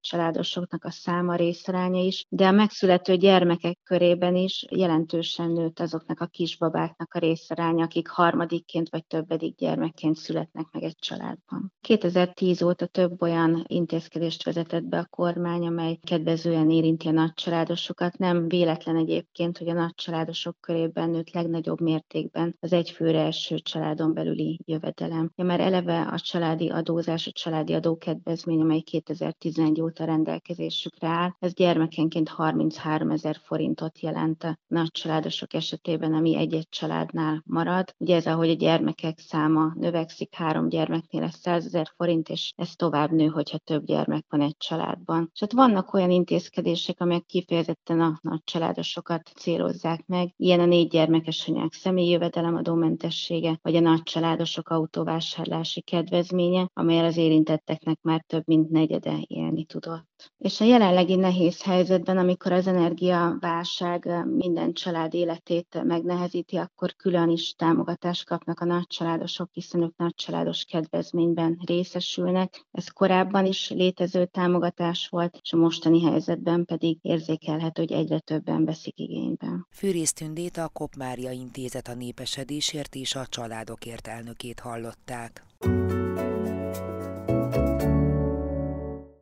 a 0.81 0.91
száma 0.91 1.35
részaránya 1.35 2.03
is, 2.03 2.25
de 2.29 2.47
a 2.47 2.51
megszülető 2.51 3.17
gyermekek 3.17 3.79
körében 3.83 4.37
is 4.37 4.67
jelentősen 4.71 5.51
nőtt 5.51 5.81
azoknak 5.81 6.21
a 6.21 6.27
kisbabáknak 6.27 7.15
a 7.15 7.19
részaránya, 7.19 7.85
akik 7.85 8.09
harmadikként 8.09 8.89
vagy 8.89 9.07
többedik 9.07 9.57
gyermekként 9.57 10.17
születnek 10.17 10.67
meg 10.73 10.83
egy 10.83 10.97
családban. 10.99 11.73
2010 11.81 12.63
óta 12.63 12.87
több 12.87 13.23
olyan 13.23 13.65
intézkedést 13.67 14.45
vezetett 14.45 14.85
be 14.85 14.99
a 14.99 15.07
kormány, 15.11 15.67
amely 15.67 15.99
kedvezően 16.07 16.71
érinti 16.71 17.09
a 17.09 17.28
nagycsaládosokat. 17.29 18.19
Nem 18.19 18.49
véletlen 18.49 18.97
egyébként, 18.97 19.59
hogy 19.59 19.69
a 19.69 19.73
nagycsaládosok 19.73 20.57
körében 20.61 21.11
nőtt 21.11 21.31
legnagyobb 21.31 21.81
mértékben 21.81 22.57
az 22.61 22.73
egyfőre 22.73 23.21
első 23.21 23.59
családon 23.59 24.15
belüli 24.15 24.61
jövedelem. 24.65 25.33
Ja, 25.35 25.45
már 25.45 25.61
eleve 25.61 26.01
a 26.01 26.19
családi 26.19 26.69
adózás, 26.71 27.27
a 27.27 27.31
családi 27.31 27.73
adókedvezmény, 27.73 28.61
amely 28.61 28.81
2011 28.81 29.81
óta 29.81 30.05
rendelkezésükre 30.05 31.09
áll, 31.09 31.31
ez 31.39 31.55
gyermekenként 31.55 32.29
33 32.29 33.11
ezer 33.11 33.37
forintot 33.43 34.01
jelent 34.01 34.45
a 34.45 34.59
nagycsaládosok 34.67 35.55
esetében, 35.55 36.15
ami 36.15 36.37
egy-egy 36.37 36.69
családnál 36.69 37.43
marad. 37.47 37.95
Ugye 37.99 38.17
ez, 38.17 38.27
ahogy 38.27 38.51
a 38.51 38.55
gyermekek 38.55 39.19
száma 39.19 39.73
növekszik, 39.75 40.35
három 40.35 40.69
gyermeknél 40.69 41.23
ez 41.23 41.35
100 41.35 41.65
ezer 41.65 41.87
forint, 41.97 42.29
és 42.29 42.53
ez 42.57 42.75
tovább 42.77 43.11
nő, 43.11 43.27
hogyha 43.27 43.59
több 43.59 43.85
gyermek 43.85 44.25
van 44.29 44.41
egy 44.41 44.57
családban. 44.57 45.31
És 45.35 45.41
hát 45.41 45.53
vannak 45.53 45.95
olyan 45.95 46.11
intézkedések, 46.11 47.01
amelyek 47.01 47.18
kifejezetten 47.27 48.01
a 48.01 48.19
nagy 48.23 48.41
családosokat 48.45 49.33
célozzák 49.37 50.07
meg. 50.07 50.33
Ilyen 50.37 50.61
a 50.61 50.67
négy 50.67 50.89
gyermekes 50.89 51.49
anyák 51.49 51.73
személyi 51.73 52.11
jövedelemadómentessége, 52.11 53.59
vagy 53.63 53.77
a 53.77 53.81
nagy 53.81 54.03
családosok 54.03 54.69
autóvásárlási 54.69 55.81
kedvezménye, 55.81 56.71
amelyel 56.73 57.05
az 57.05 57.17
érintetteknek 57.17 57.99
már 58.03 58.25
több 58.27 58.43
mint 58.47 58.71
negyede 58.71 59.19
élni 59.27 59.65
tudott. 59.65 60.33
És 60.39 60.61
a 60.61 60.65
jelenlegi 60.65 61.15
nehéz 61.15 61.63
helyzetben, 61.63 62.19
amikor 62.19 62.53
az 62.53 62.67
energiaválság 62.67 64.27
minden 64.27 64.73
család 64.73 65.15
életét 65.15 65.83
megnehezíti, 65.85 66.57
akkor 66.57 66.95
külön 66.95 67.29
is 67.29 67.55
támogatást 67.55 68.27
kapnak 68.27 68.61
a 68.61 68.65
nagycsaládosok, 68.65 69.49
hiszen 69.53 69.83
ők 69.83 69.97
nagycsaládos 69.97 70.65
kedvezményben 70.65 71.59
részesülnek. 71.67 72.67
Ez 72.71 72.89
korábban 72.89 73.47
is 73.47 73.71
létező 73.71 74.27
támogatás 74.27 75.09
volt, 75.09 75.39
és 75.43 75.53
a 75.53 75.57
mostani 75.57 76.03
helyzetben 76.03 76.65
pedig 76.65 76.99
érzékelhető, 77.09 77.83
hogy 77.83 77.93
egyre 77.93 78.19
többen 78.19 78.65
veszik 78.65 78.99
igénybe. 78.99 79.67
Fűrész 79.71 80.13
Tündét 80.13 80.57
a 80.57 80.69
Kopmária 80.69 81.31
Intézet 81.31 81.89
a 81.89 81.95
népesedésért 81.95 82.95
és 82.95 83.15
a 83.15 83.27
családokért 83.27 84.07
elnökét 84.07 84.61
hallották. 84.61 85.45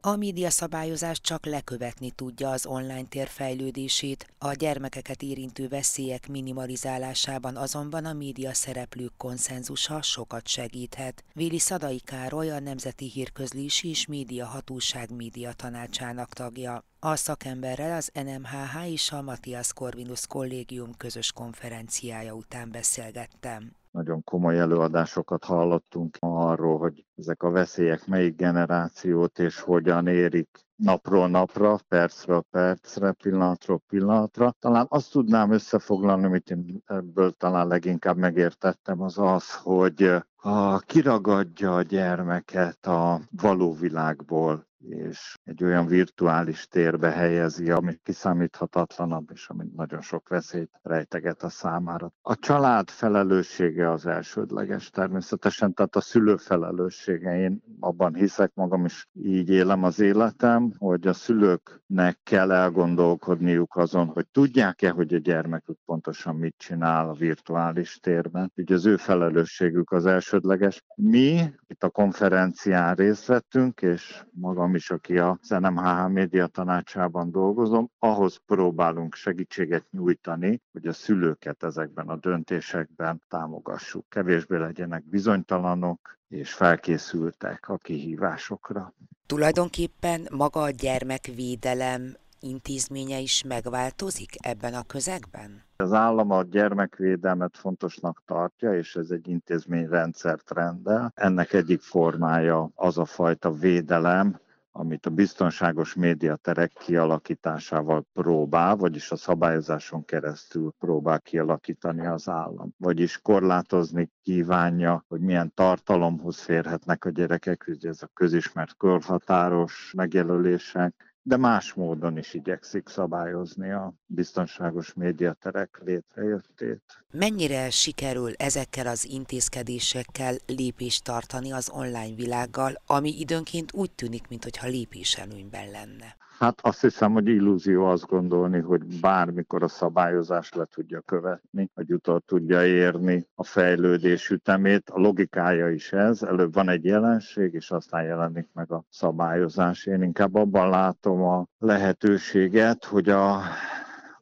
A 0.06 0.16
médiaszabályozás 0.16 1.20
csak 1.20 1.46
lekövetni 1.46 2.10
tudja 2.10 2.50
az 2.50 2.66
online 2.66 3.04
tér 3.08 3.28
fejlődését, 3.28 4.26
a 4.38 4.52
gyermekeket 4.52 5.22
érintő 5.22 5.68
veszélyek 5.68 6.28
minimalizálásában 6.28 7.56
azonban 7.56 8.04
a 8.04 8.12
média 8.12 8.54
szereplők 8.54 9.12
konszenzusa 9.16 10.02
sokat 10.02 10.48
segíthet. 10.48 11.24
Véli 11.32 11.58
Szadai 11.58 12.00
Károly 12.00 12.50
a 12.50 12.60
Nemzeti 12.60 13.10
Hírközlési 13.10 13.88
és 13.88 14.06
Média 14.06 14.46
Hatóság 14.46 15.10
média 15.10 15.52
tanácsának 15.52 16.32
tagja. 16.32 16.84
A 17.00 17.16
szakemberrel 17.16 17.96
az 17.96 18.10
NMHH 18.14 18.90
és 18.90 19.12
a 19.12 19.22
Matthias 19.22 19.72
Corvinus 19.72 20.26
kollégium 20.26 20.96
közös 20.96 21.32
konferenciája 21.32 22.32
után 22.32 22.70
beszélgettem 22.70 23.72
nagyon 23.96 24.24
komoly 24.24 24.58
előadásokat 24.58 25.44
hallottunk 25.44 26.16
arról, 26.20 26.78
hogy 26.78 27.04
ezek 27.16 27.42
a 27.42 27.50
veszélyek 27.50 28.06
melyik 28.06 28.36
generációt 28.36 29.38
és 29.38 29.60
hogyan 29.60 30.06
érik 30.06 30.48
napról 30.76 31.28
napra, 31.28 31.78
percről 31.88 32.42
percre, 32.50 33.12
pillanatról 33.12 33.80
pillanatra. 33.88 34.54
Talán 34.58 34.86
azt 34.88 35.10
tudnám 35.10 35.50
összefoglalni, 35.50 36.24
amit 36.24 36.50
én 36.50 36.82
ebből 36.86 37.32
talán 37.32 37.66
leginkább 37.66 38.16
megértettem, 38.16 39.00
az 39.00 39.18
az, 39.18 39.54
hogy 39.54 40.02
a, 40.36 40.78
kiragadja 40.78 41.74
a 41.74 41.82
gyermeket 41.82 42.86
a 42.86 43.20
való 43.30 43.74
világból, 43.74 44.66
és 44.88 45.34
egy 45.44 45.64
olyan 45.64 45.86
virtuális 45.86 46.66
térbe 46.66 47.10
helyezi, 47.10 47.70
ami 47.70 47.98
kiszámíthatatlanabb, 48.02 49.30
és 49.32 49.48
ami 49.48 49.64
nagyon 49.76 50.00
sok 50.00 50.28
veszélyt 50.28 50.70
rejteget 50.82 51.42
a 51.42 51.48
számára. 51.48 52.12
A 52.22 52.36
család 52.36 52.90
felelőssége 52.90 53.90
az 53.90 54.06
elsődleges 54.06 54.90
természetesen, 54.90 55.74
tehát 55.74 55.96
a 55.96 56.00
szülő 56.00 56.36
felelőssége. 56.36 57.38
Én 57.38 57.62
abban 57.80 58.14
hiszek, 58.14 58.50
magam 58.54 58.84
is 58.84 59.08
így 59.12 59.48
élem 59.48 59.84
az 59.84 60.00
életem, 60.00 60.72
hogy 60.78 61.06
a 61.06 61.12
szülőknek 61.12 62.18
kell 62.22 62.52
elgondolkodniuk 62.52 63.76
azon, 63.76 64.06
hogy 64.06 64.26
tudják-e, 64.26 64.90
hogy 64.90 65.14
a 65.14 65.18
gyermekük 65.18 65.78
pontosan 65.84 66.34
mit 66.36 66.54
csinál 66.58 67.08
a 67.08 67.14
virtuális 67.14 67.98
térben. 67.98 68.52
Ugye 68.56 68.74
az 68.74 68.86
ő 68.86 68.96
felelősségük 68.96 69.90
az 69.90 70.06
elsődleges. 70.06 70.82
Mi 70.94 71.54
itt 71.66 71.82
a 71.82 71.90
konferencián 71.90 72.94
részt 72.94 73.26
vettünk, 73.26 73.82
és 73.82 74.24
magam 74.30 74.74
is, 74.76 74.90
aki 74.90 75.18
a 75.18 75.38
NMHH 75.48 76.08
média 76.08 76.46
tanácsában 76.46 77.30
dolgozom, 77.30 77.90
ahhoz 77.98 78.40
próbálunk 78.46 79.14
segítséget 79.14 79.86
nyújtani, 79.90 80.62
hogy 80.72 80.86
a 80.86 80.92
szülőket 80.92 81.62
ezekben 81.62 82.08
a 82.08 82.16
döntésekben 82.16 83.22
támogassuk. 83.28 84.04
Kevésbé 84.08 84.56
legyenek 84.56 85.04
bizonytalanok, 85.08 86.18
és 86.28 86.52
felkészültek 86.52 87.68
a 87.68 87.76
kihívásokra. 87.76 88.94
Tulajdonképpen 89.26 90.28
maga 90.30 90.62
a 90.62 90.70
gyermekvédelem 90.70 92.16
intézménye 92.40 93.18
is 93.18 93.42
megváltozik 93.42 94.30
ebben 94.40 94.74
a 94.74 94.82
közegben? 94.82 95.64
Az 95.76 95.92
állam 95.92 96.30
a 96.30 96.42
gyermekvédelmet 96.42 97.56
fontosnak 97.56 98.22
tartja, 98.26 98.74
és 98.74 98.96
ez 98.96 99.10
egy 99.10 99.28
intézményrendszert 99.28 100.50
rendel. 100.50 101.12
Ennek 101.14 101.52
egyik 101.52 101.80
formája 101.80 102.70
az 102.74 102.98
a 102.98 103.04
fajta 103.04 103.52
védelem, 103.52 104.38
amit 104.78 105.06
a 105.06 105.10
biztonságos 105.10 105.94
médiaterek 105.94 106.72
kialakításával 106.72 108.06
próbál, 108.12 108.76
vagyis 108.76 109.10
a 109.10 109.16
szabályozáson 109.16 110.04
keresztül 110.04 110.72
próbál 110.78 111.20
kialakítani 111.20 112.06
az 112.06 112.28
állam. 112.28 112.74
Vagyis 112.78 113.18
korlátozni 113.22 114.10
kívánja, 114.22 115.04
hogy 115.08 115.20
milyen 115.20 115.52
tartalomhoz 115.54 116.40
férhetnek 116.40 117.04
a 117.04 117.10
gyerekek, 117.10 117.64
ugye 117.68 117.88
ez 117.88 118.02
a 118.02 118.10
közismert 118.14 118.76
korhatáros 118.76 119.92
megjelölések, 119.96 121.05
de 121.28 121.36
más 121.36 121.72
módon 121.72 122.18
is 122.18 122.34
igyekszik 122.34 122.88
szabályozni 122.88 123.70
a 123.70 123.94
biztonságos 124.06 124.92
médiaterek 124.94 125.80
létrejöttét. 125.84 126.82
Mennyire 127.10 127.70
sikerül 127.70 128.32
ezekkel 128.36 128.86
az 128.86 129.04
intézkedésekkel 129.04 130.36
lépést 130.46 131.04
tartani 131.04 131.52
az 131.52 131.70
online 131.70 132.14
világgal, 132.14 132.82
ami 132.86 133.18
időnként 133.18 133.72
úgy 133.72 133.90
tűnik, 133.90 134.28
mintha 134.28 134.66
lépés 134.66 135.14
előnyben 135.14 135.70
lenne? 135.70 136.16
Hát 136.38 136.60
azt 136.62 136.80
hiszem, 136.80 137.12
hogy 137.12 137.28
illúzió 137.28 137.84
azt 137.84 138.06
gondolni, 138.06 138.60
hogy 138.60 139.00
bármikor 139.00 139.62
a 139.62 139.68
szabályozás 139.68 140.52
le 140.52 140.64
tudja 140.64 141.00
követni, 141.00 141.70
vagy 141.74 141.92
utol 141.92 142.20
tudja 142.20 142.66
érni 142.66 143.26
a 143.34 143.44
fejlődés 143.44 144.30
ütemét. 144.30 144.90
A 144.90 144.98
logikája 144.98 145.70
is 145.70 145.92
ez, 145.92 146.22
előbb 146.22 146.54
van 146.54 146.68
egy 146.68 146.84
jelenség, 146.84 147.54
és 147.54 147.70
aztán 147.70 148.04
jelenik 148.04 148.48
meg 148.52 148.72
a 148.72 148.84
szabályozás. 148.88 149.86
Én 149.86 150.02
inkább 150.02 150.34
abban 150.34 150.70
látom 150.70 151.22
a 151.22 151.46
lehetőséget, 151.58 152.84
hogy 152.84 153.08
a 153.08 153.40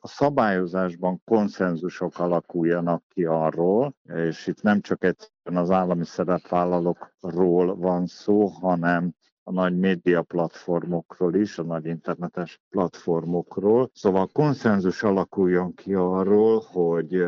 a 0.04 0.08
szabályozásban 0.08 1.22
konszenzusok 1.24 2.18
alakuljanak 2.18 3.02
ki 3.08 3.24
arról, 3.24 3.94
és 4.14 4.46
itt 4.46 4.62
nem 4.62 4.80
csak 4.80 5.04
egyszerűen 5.04 5.62
az 5.62 5.70
állami 5.70 6.04
szerepvállalókról 6.04 7.76
van 7.76 8.06
szó, 8.06 8.46
hanem 8.46 9.14
a 9.44 9.52
nagy 9.52 9.78
média 9.78 10.22
platformokról 10.22 11.34
is, 11.34 11.58
a 11.58 11.62
nagy 11.62 11.86
internetes 11.86 12.60
platformokról. 12.70 13.90
Szóval 13.94 14.26
konszenzus 14.26 15.02
alakuljon 15.02 15.74
ki 15.74 15.94
arról, 15.94 16.62
hogy 16.66 17.26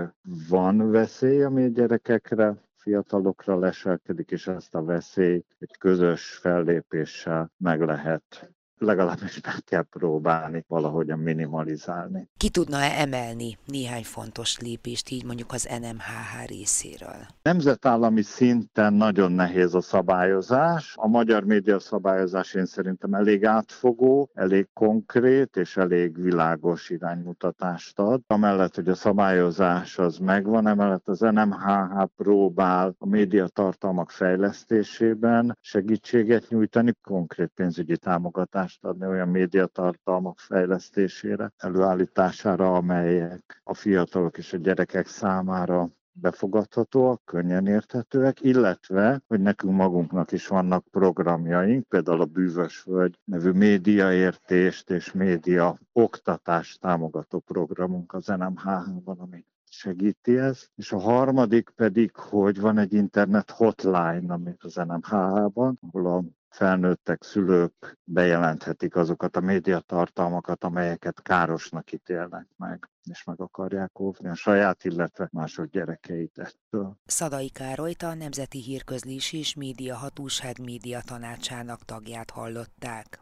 van 0.49 0.91
veszély, 0.91 1.43
ami 1.43 1.65
a 1.65 1.69
gyerekekre 1.69 2.65
fiatalokra 2.77 3.59
leselkedik, 3.59 4.31
és 4.31 4.47
ezt 4.47 4.75
a 4.75 4.85
veszélyt 4.85 5.57
egy 5.59 5.77
közös 5.79 6.35
fellépéssel 6.35 7.53
meg 7.57 7.81
lehet 7.81 8.56
legalábbis 8.79 9.41
meg 9.41 9.65
kell 9.65 9.83
próbálni 9.83 10.65
valahogyan 10.69 11.19
minimalizálni. 11.19 12.29
Ki 12.37 12.49
tudna-e 12.49 13.01
emelni 13.01 13.59
néhány 13.67 14.05
fontos 14.05 14.59
lépést 14.59 15.11
így 15.11 15.25
mondjuk 15.25 15.53
az 15.53 15.69
NMHH 15.81 16.47
részéről? 16.47 17.27
Nemzetállami 17.43 18.23
szinten 18.23 18.93
nagyon 18.93 19.33
nehéz 19.33 19.75
a 19.75 19.81
szabályozás. 19.81 20.95
A 20.97 21.09
magyar 21.09 21.45
média 21.45 21.79
szabályozás 21.79 22.55
én 22.55 22.67
szerintem 22.67 23.15
elég 23.15 23.45
átfogó, 23.45 24.31
elég 24.35 24.69
konkrét 24.73 25.57
és 25.57 25.77
elég 25.77 26.23
világos 26.23 26.91
iránymutatást 26.91 27.99
ad. 27.99 28.21
Amellett, 28.27 28.75
hogy 28.75 28.89
a 28.89 28.95
szabályozás 28.95 29.99
az 29.99 30.19
megvan, 30.19 30.67
emellett 30.67 31.09
az 31.09 31.21
NMHH 31.21 32.05
próbál 32.17 32.95
a 32.99 33.07
médiatartalmak 33.07 34.11
fejlesztésében 34.11 35.59
segítséget 35.61 36.49
nyújtani, 36.49 36.93
konkrét 37.03 37.51
pénzügyi 37.55 37.97
támogatást 37.97 38.66
támogatást 38.67 38.85
adni 38.85 39.07
olyan 39.07 39.29
médiatartalmak 39.29 40.39
fejlesztésére, 40.39 41.53
előállítására, 41.57 42.75
amelyek 42.75 43.61
a 43.65 43.75
fiatalok 43.75 44.39
és 44.39 44.53
a 44.53 44.57
gyerekek 44.57 45.07
számára 45.07 45.89
befogadhatóak, 46.13 47.25
könnyen 47.25 47.67
érthetőek, 47.67 48.41
illetve, 48.41 49.23
hogy 49.27 49.41
nekünk 49.41 49.73
magunknak 49.73 50.33
is 50.33 50.47
vannak 50.47 50.85
programjaink, 50.91 51.89
például 51.89 52.21
a 52.21 52.25
Bűvös 52.25 52.83
Völgy 52.83 53.19
nevű 53.25 53.51
médiaértést 53.51 54.91
és 54.91 55.13
média 55.13 55.79
oktatást 55.93 56.81
támogató 56.81 57.39
programunk 57.39 58.13
az 58.13 58.27
NMHH-ban, 58.27 59.19
ami 59.19 59.45
segíti 59.71 60.39
ez. 60.39 60.69
És 60.77 60.93
a 60.93 60.99
harmadik 60.99 61.71
pedig, 61.71 62.17
hogy 62.17 62.61
van 62.61 62.79
egy 62.79 62.93
internet 62.93 63.51
hotline, 63.51 64.33
amit 64.33 64.65
az 64.65 64.75
NMHH-ban, 64.75 65.79
ahol 65.81 66.07
a 66.07 66.25
felnőttek, 66.49 67.23
szülők 67.23 67.99
bejelenthetik 68.05 68.97
azokat 68.97 69.37
a 69.37 69.41
médiatartalmakat, 69.41 70.65
amelyeket 70.65 71.23
károsnak 71.23 71.93
ítélnek 71.93 72.47
meg, 72.57 72.91
és 73.11 73.25
meg 73.25 73.41
akarják 73.41 74.01
óvni 74.01 74.29
a 74.29 74.35
saját, 74.35 74.85
illetve 74.85 75.29
mások 75.33 75.67
gyerekeit 75.67 76.39
ettől. 76.39 76.97
Szadai 77.07 77.49
Károlyt 77.49 78.03
a 78.03 78.15
Nemzeti 78.15 78.63
Hírközlés 78.63 79.33
és 79.33 79.55
Média 79.55 79.97
Hatóság 79.97 80.59
média 80.63 81.01
tanácsának 81.07 81.85
tagját 81.85 82.31
hallották. 82.31 83.21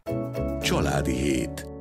Családi 0.61 1.13
hét 1.13 1.74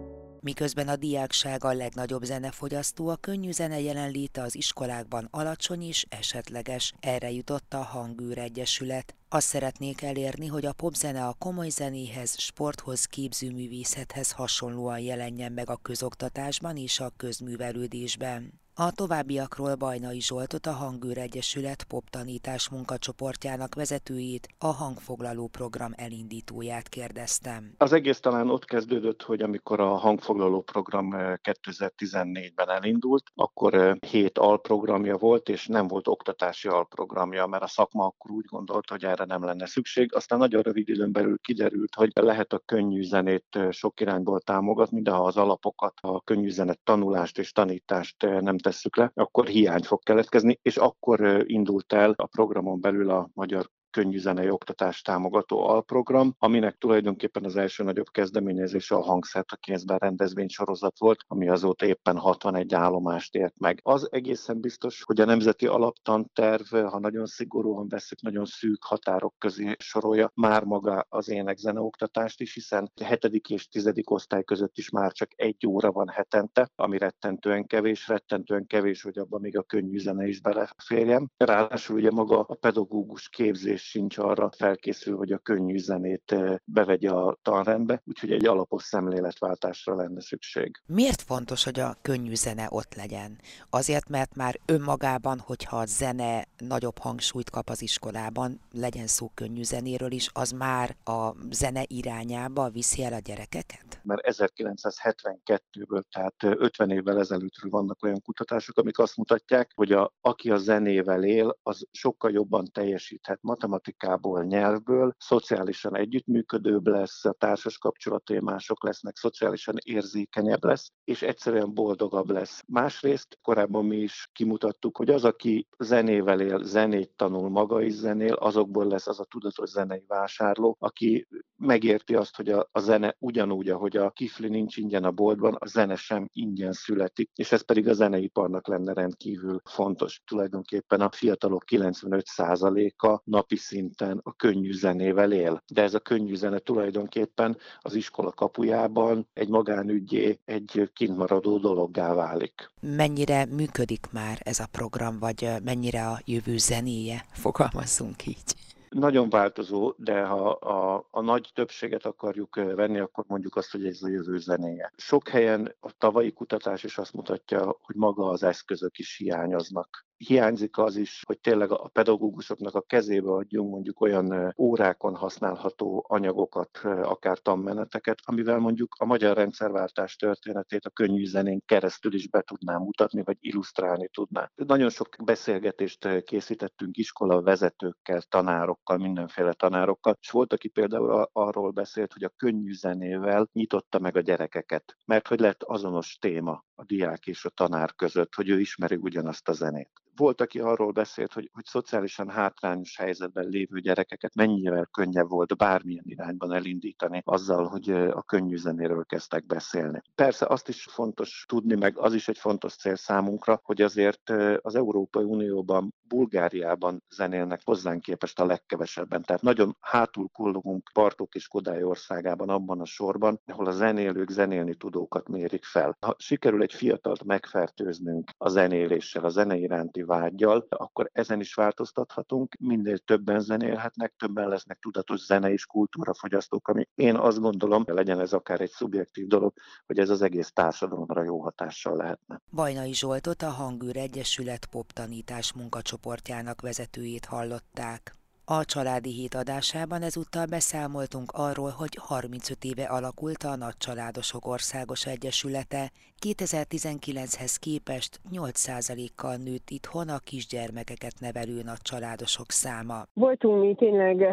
Miközben 0.44 0.88
a 0.88 0.96
diákság 0.96 1.64
a 1.64 1.74
legnagyobb 1.74 2.24
zenefogyasztó, 2.24 3.08
a 3.08 3.16
könnyű 3.16 3.52
zene 3.52 3.80
jelenléte 3.80 4.42
az 4.42 4.56
iskolákban 4.56 5.28
alacsony 5.32 5.82
és 5.82 6.06
esetleges. 6.10 6.94
Erre 7.00 7.32
jutott 7.32 7.74
a 7.74 7.84
Hangűr 7.84 8.38
Egyesület. 8.38 9.16
Azt 9.30 9.48
szeretnék 9.48 10.02
elérni, 10.02 10.48
hogy 10.48 10.66
a 10.66 10.74
popzene 10.74 11.28
a 11.28 11.34
komoly 11.34 11.70
zenéhez, 11.70 12.40
sporthoz, 12.40 13.06
képzőművészethez 13.06 14.32
hasonlóan 14.32 15.00
jelenjen 15.00 15.52
meg 15.52 15.70
a 15.70 15.80
közoktatásban 15.82 16.78
és 16.78 17.00
a 17.00 17.14
közművelődésben. 17.18 18.63
A 18.76 18.92
továbbiakról 18.92 19.76
Bajnai 19.76 20.22
Zsoltot, 20.22 20.66
a 20.66 20.72
Hangőr 20.72 21.18
Egyesület 21.18 21.84
poptanítás 21.84 22.70
munkacsoportjának 22.70 23.76
vezetőjét, 23.76 24.48
a 24.58 24.68
hangfoglaló 24.68 25.48
program 25.48 25.92
elindítóját 25.96 26.90
kérdeztem. 26.90 27.74
Az 27.78 27.94
egész 27.94 28.20
talán 28.20 28.50
ott 28.50 28.66
kezdődött, 28.66 29.22
hogy 29.22 29.42
amikor 29.42 29.80
a 29.80 29.96
hangfoglaló 29.96 30.62
program 30.62 31.10
2014-ben 31.14 32.70
eh, 32.70 32.76
elindult, 32.76 33.24
akkor 33.36 33.98
7 34.10 34.38
eh, 34.38 34.44
alprogramja 34.44 35.18
volt, 35.18 35.50
és 35.50 35.68
nem 35.68 35.88
volt 35.88 36.08
oktatási 36.08 36.68
alprogramja, 36.68 37.48
mert 37.48 37.64
a 37.64 37.68
szakma 37.68 38.06
akkor 38.06 38.32
úgy 38.32 38.46
gondolt, 38.46 38.90
hogy 38.90 39.04
erre 39.04 39.26
nem 39.26 39.44
lenne 39.44 39.66
szükség. 39.66 40.16
Aztán 40.16 40.40
nagyon 40.40 40.62
rövid 40.62 40.90
időn 40.90 41.12
belül 41.12 41.38
kiderült, 41.40 41.96
hogy 41.96 42.12
lehet 42.14 42.54
a 42.54 42.62
könnyű 42.66 43.02
zenét 43.02 43.46
eh, 43.50 43.72
sok 43.72 44.00
irányból 44.00 44.42
támogatni, 44.42 45.02
de 45.02 45.12
ha 45.12 45.24
az 45.24 45.38
alapokat, 45.38 45.94
a 46.02 46.22
könnyű 46.22 46.50
zenet 46.50 46.80
tanulást 46.84 47.38
és 47.38 47.52
tanítást 47.52 48.22
nem 48.22 48.62
tesszük 48.64 48.96
le, 48.96 49.12
akkor 49.14 49.48
hiány 49.48 49.84
fog 49.84 50.04
keletkezni, 50.04 50.60
és 50.62 50.78
akkor 50.78 51.44
indult 51.50 51.94
el 51.94 52.14
a 52.18 52.26
programon 52.26 52.82
belül 52.82 53.10
a 53.10 53.30
Magyar 53.34 53.70
könnyű 53.94 54.20
zenei 54.20 54.50
oktatás 54.50 55.02
támogató 55.02 55.68
alprogram, 55.68 56.36
aminek 56.40 56.78
tulajdonképpen 56.78 57.44
az 57.44 57.56
első 57.56 57.84
nagyobb 57.84 58.10
kezdeményezése 58.12 58.96
a 58.96 59.02
hangszert 59.02 59.52
a 59.52 59.56
kézben 59.56 59.98
rendezvény 59.98 60.48
sorozat 60.48 61.00
volt, 61.00 61.24
ami 61.28 61.50
azóta 61.50 61.86
éppen 61.86 62.18
61 62.18 62.74
állomást 62.74 63.36
ért 63.36 63.60
meg. 63.60 63.80
Az 63.84 64.08
egészen 64.12 64.60
biztos, 64.60 65.04
hogy 65.04 65.22
a 65.22 65.26
Nemzeti 65.26 65.68
Alaptanterv, 65.68 66.76
ha 66.76 67.00
nagyon 67.00 67.26
szigorúan 67.26 67.88
veszük, 67.88 68.22
nagyon 68.22 68.46
szűk 68.46 68.84
határok 68.84 69.34
közé 69.38 69.76
sorolja 69.78 70.32
már 70.34 70.64
maga 70.64 71.06
az 71.10 71.30
énekzene 71.30 71.80
oktatást 71.80 72.42
is, 72.42 72.54
hiszen 72.54 72.92
a 73.02 73.04
7. 73.04 73.24
és 73.48 73.68
10. 73.68 73.92
osztály 74.04 74.44
között 74.44 74.78
is 74.78 74.90
már 74.90 75.12
csak 75.12 75.30
egy 75.36 75.68
óra 75.68 75.92
van 75.92 76.08
hetente, 76.08 76.70
ami 76.76 76.98
rettentően 76.98 77.66
kevés, 77.66 78.08
rettentően 78.08 78.66
kevés, 78.66 79.02
hogy 79.02 79.18
abban 79.18 79.42
még 79.42 79.58
a 79.58 79.64
könnyű 79.64 79.98
zene 79.98 80.28
is 80.28 80.42
beleférjen. 80.42 81.32
Ráadásul 81.38 81.96
ugye 81.96 82.12
maga 82.12 82.40
a 82.40 82.56
pedagógus 82.56 83.30
képzés 83.30 83.83
sincs 83.84 84.18
arra 84.18 84.52
felkészül, 84.58 85.18
hogy 85.18 85.32
a 85.32 85.38
könnyű 85.38 85.78
zenét 85.78 86.36
bevegye 86.64 87.10
a 87.10 87.38
tanrendbe, 87.42 88.02
úgyhogy 88.06 88.32
egy 88.32 88.46
alapos 88.46 88.84
szemléletváltásra 88.84 89.96
lenne 89.96 90.22
szükség. 90.22 90.82
Miért 90.86 91.22
fontos, 91.22 91.64
hogy 91.64 91.80
a 91.80 91.98
könnyű 92.02 92.36
zene 92.36 92.68
ott 92.70 92.96
legyen? 92.96 93.40
Azért, 93.70 94.10
mert 94.10 94.36
már 94.36 94.60
önmagában, 94.66 95.40
hogyha 95.40 95.78
a 95.78 95.86
zene 95.86 96.46
nagyobb 96.58 96.98
hangsúlyt 96.98 97.50
kap 97.50 97.70
az 97.70 97.82
iskolában, 97.82 98.60
legyen 98.72 99.08
szó 99.08 99.32
könnyű 99.34 99.64
zenéről 99.64 100.12
is, 100.12 100.30
az 100.34 100.52
már 100.52 100.96
a 101.04 101.34
zene 101.52 101.84
irányába 101.88 102.70
viszi 102.70 103.04
el 103.04 103.14
a 103.14 103.20
gyerekeket? 103.20 104.02
Mert 104.04 104.22
1972-ből, 104.26 106.02
tehát 106.12 106.36
50 106.40 106.90
évvel 106.90 107.20
ezelőttről 107.20 107.72
vannak 107.72 108.04
olyan 108.04 108.22
kutatások, 108.22 108.78
amik 108.78 109.00
azt 109.00 109.18
mutatják, 109.18 109.72
hogy 109.76 109.92
a, 109.92 110.14
aki 110.22 110.52
a 110.52 110.58
zenével 110.58 111.24
él, 111.24 111.58
az 111.64 111.88
sokkal 111.92 112.32
jobban 112.32 112.66
teljesíthet 112.72 113.40
matematikában, 113.42 113.73
matematikából, 113.74 114.44
nyelvből, 114.44 115.16
szociálisan 115.18 115.98
együttműködőbb 115.98 116.88
lesz, 116.88 117.26
a 117.26 117.32
társas 117.32 117.78
kapcsolatai 117.78 118.40
mások 118.40 118.84
lesznek, 118.84 119.16
szociálisan 119.16 119.76
érzékenyebb 119.84 120.64
lesz, 120.64 120.92
és 121.04 121.22
egyszerűen 121.22 121.74
boldogabb 121.74 122.30
lesz. 122.30 122.64
Másrészt 122.68 123.38
korábban 123.42 123.86
mi 123.86 123.98
is 123.98 124.30
kimutattuk, 124.32 124.98
hogy 124.98 125.10
az, 125.10 125.26
aki 125.26 125.68
zenével 125.78 126.40
él, 126.40 126.64
zenét 126.64 127.12
tanul, 127.16 127.50
maga 127.50 127.82
is 127.82 127.94
zenél, 127.94 128.34
azokból 128.34 128.86
lesz 128.88 129.08
az 129.08 129.20
a 129.20 129.24
tudatos 129.24 129.70
zenei 129.70 130.04
vásárló, 130.08 130.76
aki 130.80 131.28
megérti 131.58 132.16
azt, 132.16 132.36
hogy 132.36 132.50
a, 132.50 132.70
a 132.72 132.80
zene 132.80 133.16
ugyanúgy, 133.20 133.70
ahogy 133.70 133.98
a 133.98 134.10
kifli 134.10 134.48
nincs 134.48 134.78
ingyen 134.78 135.04
a 135.04 135.12
boltban, 135.12 135.56
a 135.60 135.68
zene 135.68 135.96
sem 135.96 136.30
ingyen 136.34 136.72
születik, 136.72 137.30
és 137.36 137.52
ez 137.52 137.66
pedig 137.66 137.88
a 137.88 137.94
zeneiparnak 137.94 138.68
lenne 138.68 138.94
rendkívül 138.94 139.62
fontos. 139.64 140.22
Tulajdonképpen 140.26 141.02
a 141.02 141.12
fiatalok 141.12 141.64
95%-a 141.68 143.22
napi 143.24 143.56
szinten 143.64 144.20
a 144.24 144.36
könnyű 144.36 144.74
zenével 144.74 145.32
él. 145.32 145.64
De 145.68 145.82
ez 145.82 145.94
a 145.94 146.00
könnyű 146.00 146.36
zene 146.36 146.60
tulajdonképpen 146.60 147.58
az 147.82 147.96
iskola 147.96 148.32
kapujában 148.32 149.28
egy 149.34 149.50
magánügyé, 149.50 150.40
egy 150.46 150.90
kintmaradó 150.94 151.58
dologgá 151.58 152.14
válik. 152.14 152.72
Mennyire 152.82 153.46
működik 153.46 154.08
már 154.12 154.38
ez 154.44 154.60
a 154.60 154.68
program, 154.72 155.20
vagy 155.20 155.50
mennyire 155.64 156.08
a 156.08 156.20
jövő 156.26 156.58
zenéje, 156.58 157.26
fogalmazzunk 157.32 158.26
így? 158.26 158.56
nagyon 158.94 159.30
változó, 159.30 159.94
de 159.98 160.24
ha 160.24 160.50
a, 160.50 161.08
a 161.12 161.22
nagy 161.22 161.52
többséget 161.54 162.06
akarjuk 162.06 162.56
venni, 162.56 163.00
akkor 163.00 163.24
mondjuk 163.28 163.56
azt, 163.56 163.72
hogy 163.72 163.86
ez 163.86 164.02
a 164.02 164.10
jövő 164.10 164.38
zenéje. 164.38 164.94
Sok 164.96 165.28
helyen 165.28 165.76
a 165.80 165.92
tavalyi 165.98 166.32
kutatás 166.32 166.84
is 166.84 166.98
azt 166.98 167.14
mutatja, 167.14 167.78
hogy 167.82 167.96
maga 167.96 168.30
az 168.30 168.44
eszközök 168.44 168.98
is 168.98 169.18
hiányoznak 169.18 170.06
hiányzik 170.18 170.78
az 170.78 170.96
is, 170.96 171.24
hogy 171.26 171.40
tényleg 171.40 171.72
a 171.72 171.90
pedagógusoknak 171.94 172.76
a 172.76 172.82
kezébe 172.82 173.32
adjunk 173.32 173.72
mondjuk 173.72 174.02
olyan 174.02 174.54
órákon 174.58 175.16
használható 175.16 176.06
anyagokat, 176.08 176.78
akár 176.84 177.38
tanmeneteket, 177.38 178.20
amivel 178.24 178.60
mondjuk 178.60 178.96
a 179.00 179.06
magyar 179.06 179.36
rendszerváltás 179.38 180.16
történetét 180.16 180.86
a 180.86 180.90
könnyű 180.90 181.26
zenén 181.26 181.62
keresztül 181.66 182.14
is 182.14 182.28
be 182.30 182.42
tudná 182.42 182.78
mutatni, 182.78 183.24
vagy 183.24 183.38
illusztrálni 183.40 184.10
tudná. 184.14 184.52
Nagyon 184.56 184.90
sok 184.90 185.16
beszélgetést 185.24 186.24
készítettünk 186.24 186.98
iskola 186.98 187.42
vezetőkkel, 187.42 188.22
tanárokkal, 188.22 188.98
mindenféle 188.98 189.54
tanárokkal, 189.54 190.18
és 190.22 190.30
volt, 190.30 190.54
aki 190.54 190.68
például 190.68 191.30
arról 191.32 191.72
beszélt, 191.72 192.14
hogy 192.14 192.24
a 192.24 192.34
könnyű 192.38 192.74
zenével 192.74 193.50
nyitotta 193.54 194.00
meg 194.00 194.18
a 194.18 194.22
gyerekeket, 194.22 194.98
mert 195.06 195.28
hogy 195.28 195.40
lett 195.40 195.64
azonos 195.64 196.18
téma 196.22 196.64
a 196.76 196.84
diák 196.84 197.28
és 197.28 197.46
a 197.46 197.50
tanár 197.50 197.96
között, 197.96 198.36
hogy 198.36 198.50
ő 198.50 198.60
ismeri 198.60 198.96
ugyanazt 198.96 199.50
a 199.50 199.54
zenét. 199.54 199.92
Volt, 200.16 200.42
aki 200.42 200.60
arról 200.60 200.92
beszélt, 200.92 201.34
hogy, 201.34 201.50
hogy 201.54 201.66
szociálisan 201.66 202.30
hátrányos 202.30 202.98
helyzetben 202.98 203.48
lévő 203.48 203.80
gyerekeket 203.80 204.36
mennyivel 204.36 204.86
könnyebb 204.92 205.30
volt 205.30 205.58
bármilyen 205.58 206.04
irányban 206.08 206.54
elindítani 206.54 207.22
azzal, 207.26 207.68
hogy 207.68 207.90
a 207.90 208.22
könnyű 208.22 208.56
zenéről 208.56 209.06
kezdtek 209.06 209.46
beszélni. 209.46 210.02
Persze 210.16 210.46
azt 210.46 210.68
is 210.68 210.88
fontos 210.90 211.46
tudni, 211.48 211.76
meg 211.76 211.98
az 211.98 212.14
is 212.14 212.28
egy 212.28 212.38
fontos 212.38 212.76
cél 212.76 212.96
számunkra, 212.96 213.60
hogy 213.64 213.82
azért 213.82 214.30
az 214.58 214.76
Európai 214.76 215.24
Unióban, 215.24 215.94
Bulgáriában 216.08 217.04
zenélnek 217.10 217.62
hozzánk 217.64 218.02
képest 218.02 218.40
a 218.40 218.46
legkevesebben. 218.46 219.24
Tehát 219.24 219.42
nagyon 219.42 219.78
hátul 219.80 220.30
kullogunk 220.30 220.90
Bartók 220.94 221.36
és 221.36 221.48
Kodály 221.48 221.84
országában 221.84 222.50
abban 222.50 222.82
a 222.82 222.86
sorban, 222.86 223.42
ahol 223.46 223.66
a 223.66 223.72
zenélők 223.72 224.30
zenélni 224.30 224.76
tudókat 224.76 225.28
mérik 225.28 225.64
fel. 225.64 225.98
Ha 226.00 226.16
sikerül 226.18 226.62
egy 226.62 226.74
fiatalt 226.74 227.24
megfertőznünk 227.24 228.32
a 228.38 228.50
zenéléssel, 228.50 229.24
a 229.24 229.30
zene 229.30 229.56
iránti 229.56 230.03
vágyjal, 230.06 230.66
akkor 230.70 231.10
ezen 231.14 231.40
is 231.40 231.54
változtathatunk, 231.54 232.56
minél 232.60 232.98
többen 232.98 233.40
zenélhetnek, 233.40 234.14
többen 234.18 234.48
lesznek 234.48 234.80
tudatos 234.80 235.20
zene 235.20 235.52
és 235.52 235.66
kultúrafogyasztók, 235.66 236.68
ami 236.68 236.88
én 236.96 237.16
azt 237.16 237.40
gondolom, 237.40 237.84
legyen 237.86 238.20
ez 238.20 238.34
akár 238.34 238.62
egy 238.62 238.70
szubjektív 238.70 239.28
dolog, 239.28 239.54
hogy 239.86 240.00
ez 240.00 240.10
az 240.10 240.22
egész 240.22 240.52
társadalomra 240.52 241.24
jó 241.24 241.42
hatással 241.42 241.96
lehetne. 241.96 242.42
Bajnai 242.52 242.94
Zsoltot 242.94 243.42
a 243.42 243.50
Hangűr 243.50 243.98
Egyesület 243.98 244.66
poptanítás 244.66 245.54
munkacsoportjának 245.54 246.62
vezetőjét 246.62 247.26
hallották. 247.26 248.23
A 248.46 248.66
családi 248.66 249.10
hét 249.10 249.34
adásában 249.34 250.02
ezúttal 250.02 250.46
beszámoltunk 250.46 251.32
arról, 251.32 251.70
hogy 251.70 251.98
35 252.00 252.64
éve 252.64 252.84
alakult 252.84 253.44
a 253.44 253.56
Nagycsaládosok 253.56 254.48
Országos 254.48 255.06
Egyesülete, 255.06 255.92
2019-hez 256.26 257.56
képest 257.60 258.20
8%-kal 258.34 259.36
nőtt 259.36 259.70
itthon 259.70 260.10
a 260.10 260.18
kisgyermekeket 260.24 261.14
nevelő 261.20 261.62
nagycsaládosok 261.64 262.50
száma. 262.52 263.04
Voltunk 263.14 263.62
mi 263.62 263.76
tényleg 263.76 264.28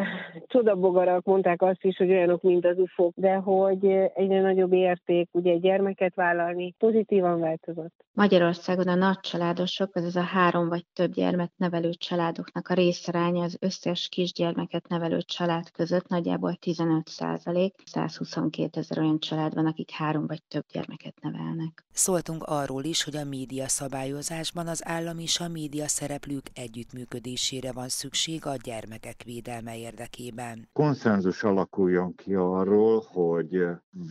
csodabogarak, 0.47 1.23
mondták 1.25 1.61
azt 1.61 1.83
is, 1.83 1.97
hogy 1.97 2.09
olyanok, 2.09 2.41
mint 2.41 2.65
az 2.65 2.77
ufok, 2.77 3.13
de 3.15 3.33
hogy 3.33 3.85
egyre 4.15 4.41
nagyobb 4.41 4.73
érték 4.73 5.29
ugye 5.31 5.57
gyermeket 5.57 6.15
vállalni, 6.15 6.75
pozitívan 6.77 7.39
változott. 7.39 7.93
Magyarországon 8.13 8.87
a 8.87 8.95
nagycsaládosok, 8.95 9.95
azaz 9.95 10.15
a 10.15 10.21
három 10.21 10.67
vagy 10.67 10.85
több 10.93 11.11
gyermek 11.13 11.51
nevelő 11.57 11.89
családoknak 11.89 12.67
a 12.67 12.73
részaránya 12.73 13.43
az 13.43 13.57
összes 13.59 14.00
kisgyermeket 14.09 14.87
nevelő 14.87 15.21
család 15.21 15.71
között 15.71 16.07
nagyjából 16.07 16.55
15 16.55 17.07
százalék, 17.07 17.75
122 17.85 18.79
ezer 18.79 18.99
olyan 18.99 19.19
család 19.19 19.53
van, 19.53 19.65
akik 19.65 19.89
három 19.91 20.27
vagy 20.27 20.43
több 20.43 20.65
gyermeket 20.71 21.21
nevelnek. 21.21 21.85
Szóltunk 21.91 22.43
arról 22.43 22.83
is, 22.83 23.03
hogy 23.03 23.15
a 23.15 23.25
média 23.25 23.67
szabályozásban 23.67 24.67
az 24.67 24.87
állam 24.87 25.19
és 25.19 25.39
a 25.39 25.47
média 25.47 25.87
szereplők 25.87 26.45
együttműködésére 26.53 27.71
van 27.71 27.89
szükség 27.89 28.45
a 28.45 28.55
gyermekek 28.63 29.23
védelme 29.23 29.77
érdekében. 29.77 30.69
Konszenzus 30.73 31.43
alakuljon 31.43 32.15
ki 32.15 32.33
arról, 32.33 33.03
hogy 33.07 33.65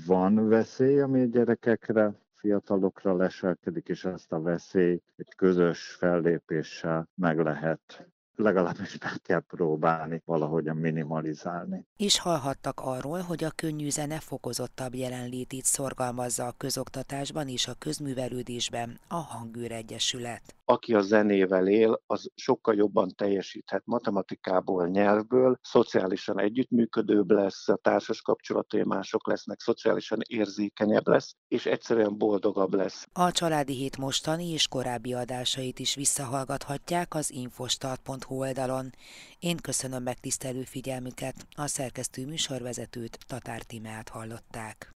van 0.06 0.48
veszély, 0.48 1.00
ami 1.00 1.20
a 1.20 1.24
gyerekekre 1.24 2.14
fiatalokra 2.40 3.16
leselkedik, 3.16 3.88
és 3.88 4.04
ezt 4.04 4.32
a 4.32 4.40
veszély 4.40 5.00
egy 5.16 5.34
közös 5.36 5.96
fellépéssel 5.98 7.08
meg 7.14 7.38
lehet 7.38 8.08
legalábbis 8.40 8.98
meg 8.98 9.22
kell 9.22 9.40
próbálni 9.40 10.22
valahogyan 10.24 10.76
minimalizálni. 10.76 11.86
És 11.96 12.18
hallhattak 12.18 12.80
arról, 12.80 13.20
hogy 13.20 13.44
a 13.44 13.50
könnyű 13.50 13.90
zene 13.90 14.20
fokozottabb 14.20 14.94
jelenlétét 14.94 15.64
szorgalmazza 15.64 16.46
a 16.46 16.54
közoktatásban 16.56 17.48
és 17.48 17.66
a 17.66 17.74
közművelődésben 17.78 18.98
a 19.08 19.14
Hangőr 19.14 19.72
Egyesület 19.72 20.54
aki 20.70 20.94
a 20.94 21.00
zenével 21.00 21.68
él, 21.68 22.02
az 22.06 22.30
sokkal 22.34 22.74
jobban 22.74 23.14
teljesíthet 23.16 23.82
matematikából, 23.84 24.88
nyelvből, 24.88 25.58
szociálisan 25.62 26.40
együttműködőbb 26.40 27.30
lesz, 27.30 27.68
a 27.68 27.76
társas 27.76 28.22
kapcsolatai 28.22 28.84
mások 28.84 29.26
lesznek, 29.26 29.60
szociálisan 29.60 30.18
érzékenyebb 30.28 31.08
lesz, 31.08 31.34
és 31.48 31.66
egyszerűen 31.66 32.18
boldogabb 32.18 32.74
lesz. 32.74 33.06
A 33.12 33.32
Családi 33.32 33.74
Hét 33.74 33.96
mostani 33.96 34.48
és 34.52 34.68
korábbi 34.68 35.14
adásait 35.14 35.78
is 35.78 35.94
visszahallgathatják 35.94 37.14
az 37.14 37.32
infostart.hu 37.32 38.38
oldalon. 38.38 38.90
Én 39.38 39.56
köszönöm 39.56 40.02
megtisztelő 40.02 40.62
figyelmüket, 40.62 41.34
a 41.56 41.66
szerkesztő 41.66 42.26
műsorvezetőt 42.26 43.18
Tatár 43.26 43.62
Timát 43.62 44.08
hallották. 44.08 44.94